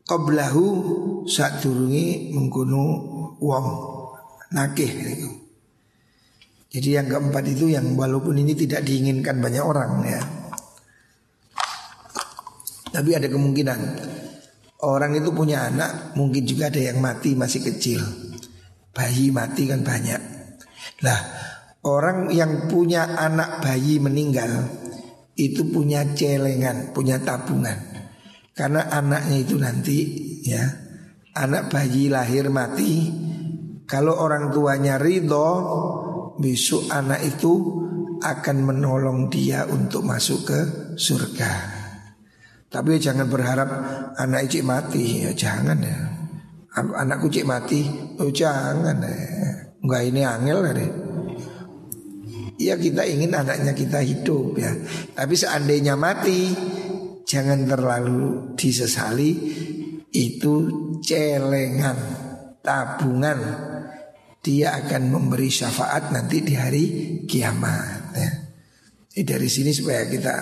qablahu 0.03 0.67
sadurunge 1.31 2.35
mengkono 2.35 2.85
wong 3.39 3.67
nakih 4.51 4.91
itu. 4.91 5.31
Jadi 6.69 6.99
yang 6.99 7.07
keempat 7.07 7.45
itu 7.47 7.71
yang 7.71 7.95
walaupun 7.95 8.43
ini 8.43 8.59
tidak 8.59 8.83
diinginkan 8.83 9.39
banyak 9.39 9.63
orang 9.63 10.03
ya. 10.03 10.21
Tapi 12.91 13.11
ada 13.15 13.31
kemungkinan 13.31 13.81
orang 14.83 15.19
itu 15.19 15.31
punya 15.35 15.67
anak 15.67 16.15
mungkin 16.15 16.47
juga 16.47 16.71
ada 16.71 16.79
yang 16.79 16.99
mati 17.03 17.35
masih 17.35 17.63
kecil. 17.65 18.01
Bayi 18.95 19.31
mati 19.31 19.67
kan 19.71 19.83
banyak. 19.87 20.21
Lah 21.07 21.21
orang 21.87 22.31
yang 22.35 22.67
punya 22.67 23.15
anak 23.15 23.63
bayi 23.63 24.03
meninggal 24.03 24.67
itu 25.39 25.63
punya 25.71 26.03
celengan, 26.19 26.91
punya 26.91 27.23
tabungan. 27.23 27.99
Karena 28.59 28.91
anaknya 28.91 29.37
itu 29.39 29.55
nanti 29.55 29.99
ya 30.43 30.67
Anak 31.39 31.71
bayi 31.71 32.11
lahir 32.11 32.51
mati 32.51 33.07
Kalau 33.87 34.19
orang 34.19 34.51
tuanya 34.51 34.99
ridho 34.99 35.47
Besok 36.43 36.91
anak 36.91 37.23
itu 37.23 37.55
akan 38.19 38.57
menolong 38.67 39.31
dia 39.31 39.63
untuk 39.71 40.03
masuk 40.03 40.43
ke 40.43 40.61
surga 40.99 41.78
Tapi 42.69 43.01
jangan 43.01 43.33
berharap 43.33 43.69
anak 44.21 44.53
cik 44.53 44.65
mati. 44.65 45.25
Ya 45.25 45.33
Jangan 45.33 45.81
ya. 45.81 45.99
Anakku 46.77 47.33
cik 47.33 47.49
mati. 47.49 47.89
Oh 48.21 48.29
jangan 48.29 49.01
ya. 49.01 49.17
Enggak 49.81 50.03
ini 50.05 50.21
angel 50.27 50.59
ya 50.69 50.75
Ya 52.59 52.75
kita 52.75 53.07
ingin 53.07 53.33
anaknya 53.33 53.73
kita 53.73 54.03
hidup 54.03 54.59
ya. 54.59 54.75
Tapi 55.15 55.35
seandainya 55.39 55.95
mati 55.97 56.53
jangan 57.25 57.65
terlalu 57.65 58.53
disesali. 58.59 59.33
Itu 60.13 60.55
celengan 61.01 61.97
tabungan. 62.61 63.39
Dia 64.39 64.77
akan 64.81 65.03
memberi 65.13 65.51
syafaat 65.51 66.11
nanti 66.11 66.41
di 66.41 66.55
hari 66.57 66.85
kiamat 67.25 68.17
ya. 68.17 68.31
Jadi 69.13 69.25
dari 69.25 69.49
sini 69.51 69.71
supaya 69.75 70.07
kita 70.07 70.35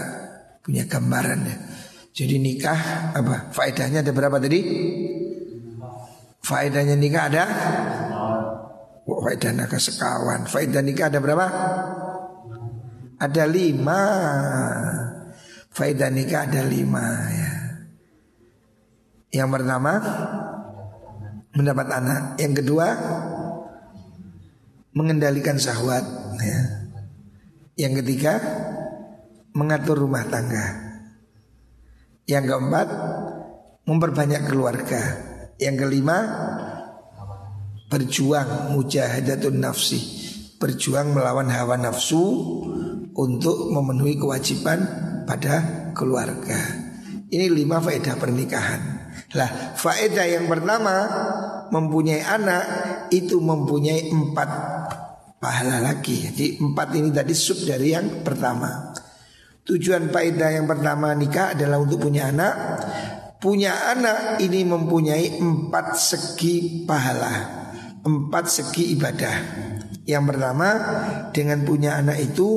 punya 0.62 0.84
gambaran 0.84 1.40
ya. 1.48 1.56
Jadi 2.16 2.40
nikah 2.40 3.12
apa? 3.12 3.52
Faedahnya 3.52 4.00
ada 4.00 4.08
berapa 4.16 4.40
tadi? 4.40 4.60
Faedahnya 6.40 6.96
nikah 6.96 7.28
ada? 7.28 7.44
Oh, 9.06 9.20
faedah 9.22 9.52
nikah 9.52 9.78
sekawan. 9.78 10.48
Faedah 10.48 10.80
nikah 10.80 11.12
ada 11.12 11.20
berapa? 11.20 11.46
Ada 13.20 13.44
lima. 13.44 14.02
Faedah 15.70 16.08
nikah 16.08 16.48
ada 16.48 16.64
lima 16.64 17.06
ya. 17.30 17.52
Yang 19.36 19.48
pertama 19.60 19.92
mendapat 21.52 21.86
anak. 22.00 22.22
Yang 22.40 22.52
kedua 22.64 22.86
mengendalikan 24.96 25.60
syahwat 25.60 26.02
ya. 26.40 26.60
Yang 27.76 28.00
ketiga 28.00 28.40
mengatur 29.52 30.00
rumah 30.00 30.24
tangga. 30.26 30.85
Yang 32.26 32.44
keempat 32.50 32.88
memperbanyak 33.86 34.50
keluarga. 34.50 35.02
Yang 35.56 35.76
kelima 35.86 36.18
berjuang 37.86 38.74
mujahadatun 38.74 39.62
nafsi, 39.62 40.02
berjuang 40.58 41.14
melawan 41.14 41.46
hawa 41.48 41.78
nafsu 41.78 42.20
untuk 43.14 43.70
memenuhi 43.70 44.18
kewajiban 44.18 44.82
pada 45.24 45.88
keluarga. 45.94 46.58
Ini 47.30 47.46
lima 47.46 47.78
faedah 47.78 48.14
pernikahan. 48.18 48.82
Lah 49.38 49.78
faedah 49.78 50.26
yang 50.26 50.50
pertama 50.50 50.94
mempunyai 51.70 52.22
anak 52.26 52.64
itu 53.14 53.38
mempunyai 53.38 54.10
empat 54.10 54.50
pahala 55.38 55.78
lagi. 55.78 56.26
Jadi 56.30 56.58
empat 56.58 56.88
ini 56.98 57.08
tadi 57.14 57.34
sub 57.38 57.62
dari 57.62 57.94
yang 57.94 58.26
pertama. 58.26 58.92
Tujuan 59.66 60.14
faedah 60.14 60.54
yang 60.54 60.70
pertama 60.70 61.10
nikah 61.18 61.58
adalah 61.58 61.82
untuk 61.82 62.06
punya 62.06 62.30
anak. 62.30 62.54
Punya 63.42 63.90
anak 63.90 64.38
ini 64.38 64.62
mempunyai 64.62 65.42
empat 65.42 65.98
segi 65.98 66.86
pahala, 66.86 67.34
empat 68.06 68.46
segi 68.46 68.94
ibadah. 68.94 69.36
Yang 70.06 70.24
pertama 70.30 70.68
dengan 71.34 71.66
punya 71.66 71.98
anak 71.98 72.22
itu 72.22 72.48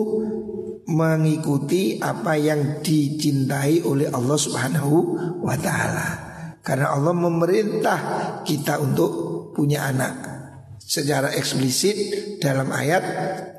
mengikuti 0.85 1.97
apa 1.97 2.37
yang 2.37 2.85
dicintai 2.85 3.81
oleh 3.81 4.13
Allah 4.13 4.37
Subhanahu 4.37 4.97
wa 5.41 5.57
taala. 5.57 6.07
Karena 6.61 6.93
Allah 6.93 7.17
memerintah 7.17 7.99
kita 8.45 8.77
untuk 8.77 9.11
punya 9.57 9.89
anak 9.89 10.38
secara 10.89 11.29
eksplisit 11.37 11.97
dalam 12.41 12.73
ayat 12.73 13.03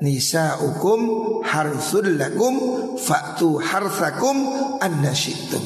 nisa 0.03 0.59
hukum 0.59 0.99
harsul 1.47 2.19
lakum 2.19 2.53
faktu 2.99 3.55
harsakum 3.63 4.35
annasyitum. 4.83 5.63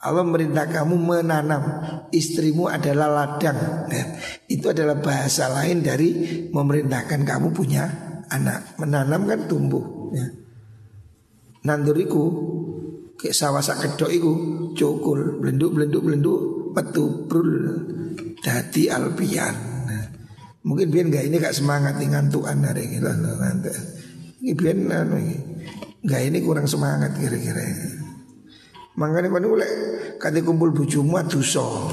Allah 0.00 0.24
merintah 0.24 0.64
kamu 0.64 0.96
menanam. 0.96 1.84
Istrimu 2.08 2.72
adalah 2.72 3.12
ladang. 3.12 3.84
Ya, 3.92 4.16
Itu 4.48 4.72
adalah 4.72 4.96
bahasa 4.96 5.52
lain 5.52 5.84
dari 5.84 6.08
Memerintahkan 6.48 7.20
kamu 7.28 7.52
punya 7.52 7.84
anak. 8.32 8.80
Menanam 8.80 9.28
kan 9.28 9.44
tumbuh 9.44 10.16
ya. 10.16 10.24
Nanduriku 11.68 12.24
ke 13.20 13.36
sawah 13.36 13.60
sak 13.60 13.84
kedok 13.84 14.08
iku 14.08 14.32
cukul 14.72 15.44
blenduk 15.44 15.76
blenduk 15.76 16.00
blenduk 16.00 16.40
metu 16.72 17.28
brul 17.28 17.52
dadi 18.40 18.88
alpian. 18.88 19.52
nah, 19.52 19.69
mungkin 20.60 20.92
biar 20.92 21.08
nggak 21.08 21.24
ini 21.24 21.36
gak 21.40 21.56
semangat 21.56 21.96
ngantuan 21.96 22.60
hari 22.60 22.84
ini 22.84 23.00
ngantuk. 23.00 23.76
Ini 24.40 24.52
biar 24.56 24.76
anu 25.04 25.16
nggak 26.00 26.22
ini 26.28 26.38
kurang 26.44 26.68
semangat 26.68 27.16
kira-kira. 27.16 27.64
Makanya 28.96 29.32
pada 29.32 29.46
mulai 29.48 29.72
kati 30.20 30.44
kumpul 30.44 30.76
bujumu 30.76 31.16
so 31.40 31.88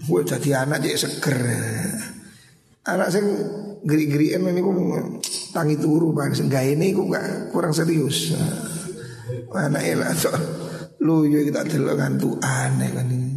gue 0.00 0.20
jadi 0.24 0.64
anak 0.64 0.80
jadi 0.80 0.96
seger. 0.96 1.38
Anak 2.88 3.12
saya 3.12 3.28
geri-gerian 3.84 4.48
ini 4.48 4.60
pun 4.64 4.76
tangi 5.52 5.76
turu 5.76 6.16
bang 6.16 6.32
senggah 6.32 6.64
ini 6.64 6.96
kok 6.96 7.06
gak 7.12 7.26
kurang 7.52 7.76
serius. 7.76 8.32
Mana 9.52 9.84
elah 9.84 10.16
so 10.16 10.32
lu 11.00 11.28
yo 11.28 11.44
kita 11.44 11.64
delok 11.68 11.96
ngantu 12.00 12.40
aneh 12.40 12.90
kan. 12.92 13.08
Ini 13.08 13.28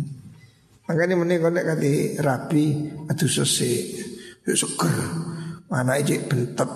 makanya 0.84 1.16
mending 1.16 1.40
kau 1.40 1.52
nek 1.52 1.64
kati 1.64 2.20
rapi 2.20 2.66
aduh 3.08 3.32
sose 3.32 3.74
yo 4.44 4.54
seger. 4.56 4.92
Mana 5.72 5.98
aja 5.98 6.20
bentet 6.28 6.70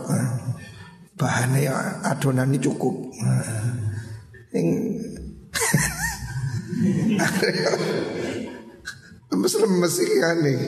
bahannya 1.18 1.68
ya 1.68 1.76
adonan 2.08 2.54
ini 2.54 2.60
cukup. 2.64 3.12
Yang 4.56 4.68
lemes-lemes 9.28 9.96
kan 10.22 10.38
nih 10.40 10.60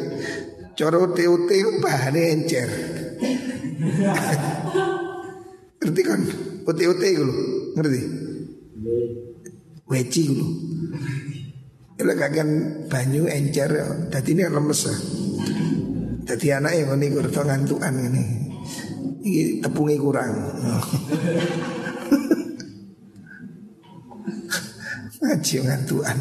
Coro 0.75 1.11
uti-uti 1.11 1.57
bahannya 1.79 2.21
encer. 2.35 2.69
Ngerti 5.79 6.01
kan? 6.03 6.21
Uti-uti 6.67 7.07
dulu 7.15 7.35
Ngerti? 7.79 8.01
Weci 9.89 10.21
dulu 10.27 10.47
Kalau 11.97 12.13
kagian 12.13 12.49
banyu 12.91 13.25
encer 13.25 13.71
Jadi 14.11 14.29
ini 14.35 14.43
lemes 14.45 14.81
lah 14.85 14.99
Jadi 16.29 16.47
anak 16.53 16.77
yang 16.77 16.93
ini 17.01 17.09
kurang 17.09 17.47
ngantuan 17.49 17.93
ini 17.97 18.23
Ini 19.25 19.65
tepungnya 19.65 19.97
kurang 19.97 20.31
ngaji 25.19 25.55
ngantuan. 25.67 26.17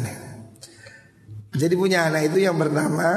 Jadi 1.49 1.73
punya 1.75 2.07
anak 2.07 2.29
itu 2.31 2.45
yang 2.45 2.55
pertama 2.55 3.07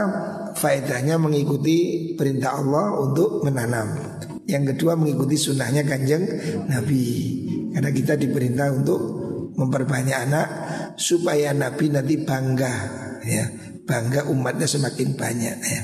faedahnya 0.57 1.21
mengikuti 1.21 2.11
perintah 2.17 2.59
Allah 2.59 2.97
untuk 3.03 3.45
menanam. 3.45 3.93
Yang 4.49 4.75
kedua 4.75 4.99
mengikuti 4.99 5.39
sunnahnya 5.39 5.87
kanjeng 5.87 6.27
Nabi. 6.67 7.05
Karena 7.77 7.91
kita 7.93 8.15
diperintah 8.19 8.69
untuk 8.73 9.01
memperbanyak 9.53 10.17
anak 10.17 10.49
supaya 10.97 11.53
Nabi 11.53 11.93
nanti 11.93 12.15
bangga 12.25 12.75
ya 13.23 13.45
bangga 13.85 14.27
umatnya 14.33 14.67
semakin 14.67 15.15
banyak 15.15 15.57
ya. 15.61 15.83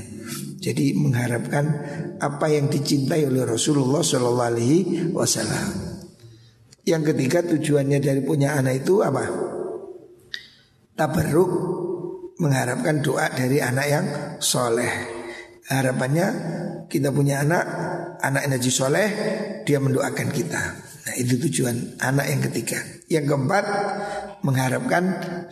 Jadi 0.58 0.90
mengharapkan 0.98 1.64
apa 2.18 2.50
yang 2.50 2.66
dicintai 2.66 3.22
oleh 3.30 3.46
Rasulullah 3.46 4.02
Shallallahu 4.02 4.50
Alaihi 4.50 4.78
Wasallam. 5.14 5.98
Yang 6.82 7.14
ketiga 7.14 7.46
tujuannya 7.46 7.98
dari 8.02 8.20
punya 8.26 8.58
anak 8.58 8.82
itu 8.82 8.98
apa? 9.06 9.22
Tabarruk 10.98 11.52
mengharapkan 12.42 12.98
doa 12.98 13.30
dari 13.30 13.62
anak 13.62 13.86
yang 13.86 14.06
soleh. 14.42 14.90
Harapannya 15.70 16.26
kita 16.90 17.14
punya 17.14 17.44
anak, 17.44 17.64
anak 18.18 18.42
energi 18.50 18.72
soleh, 18.72 19.08
dia 19.62 19.78
mendoakan 19.78 20.28
kita. 20.32 20.62
Nah 21.06 21.14
itu 21.14 21.38
tujuan 21.38 22.02
anak 22.02 22.26
yang 22.26 22.40
ketiga. 22.50 22.82
Yang 23.06 23.24
keempat 23.30 23.64
mengharapkan 24.42 25.04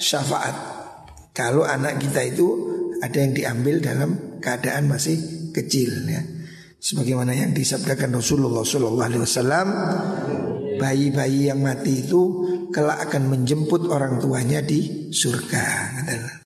syafaat. 0.02 0.56
Kalau 1.36 1.68
anak 1.68 2.00
kita 2.00 2.26
itu 2.26 2.75
ada 3.02 3.18
yang 3.18 3.32
diambil 3.36 3.82
dalam 3.82 4.40
keadaan 4.40 4.88
masih 4.88 5.50
kecil 5.52 6.06
ya. 6.06 6.22
Sebagaimana 6.76 7.34
yang 7.34 7.50
disabdakan 7.56 8.20
Rasulullah 8.20 8.62
Sallallahu 8.62 9.08
Alaihi 9.10 9.22
Wasallam, 9.24 9.68
bayi-bayi 10.78 11.50
yang 11.50 11.64
mati 11.64 12.04
itu 12.04 12.22
kelak 12.70 13.10
akan 13.10 13.32
menjemput 13.32 13.88
orang 13.88 14.20
tuanya 14.20 14.60
di 14.62 15.10
surga. 15.10 15.64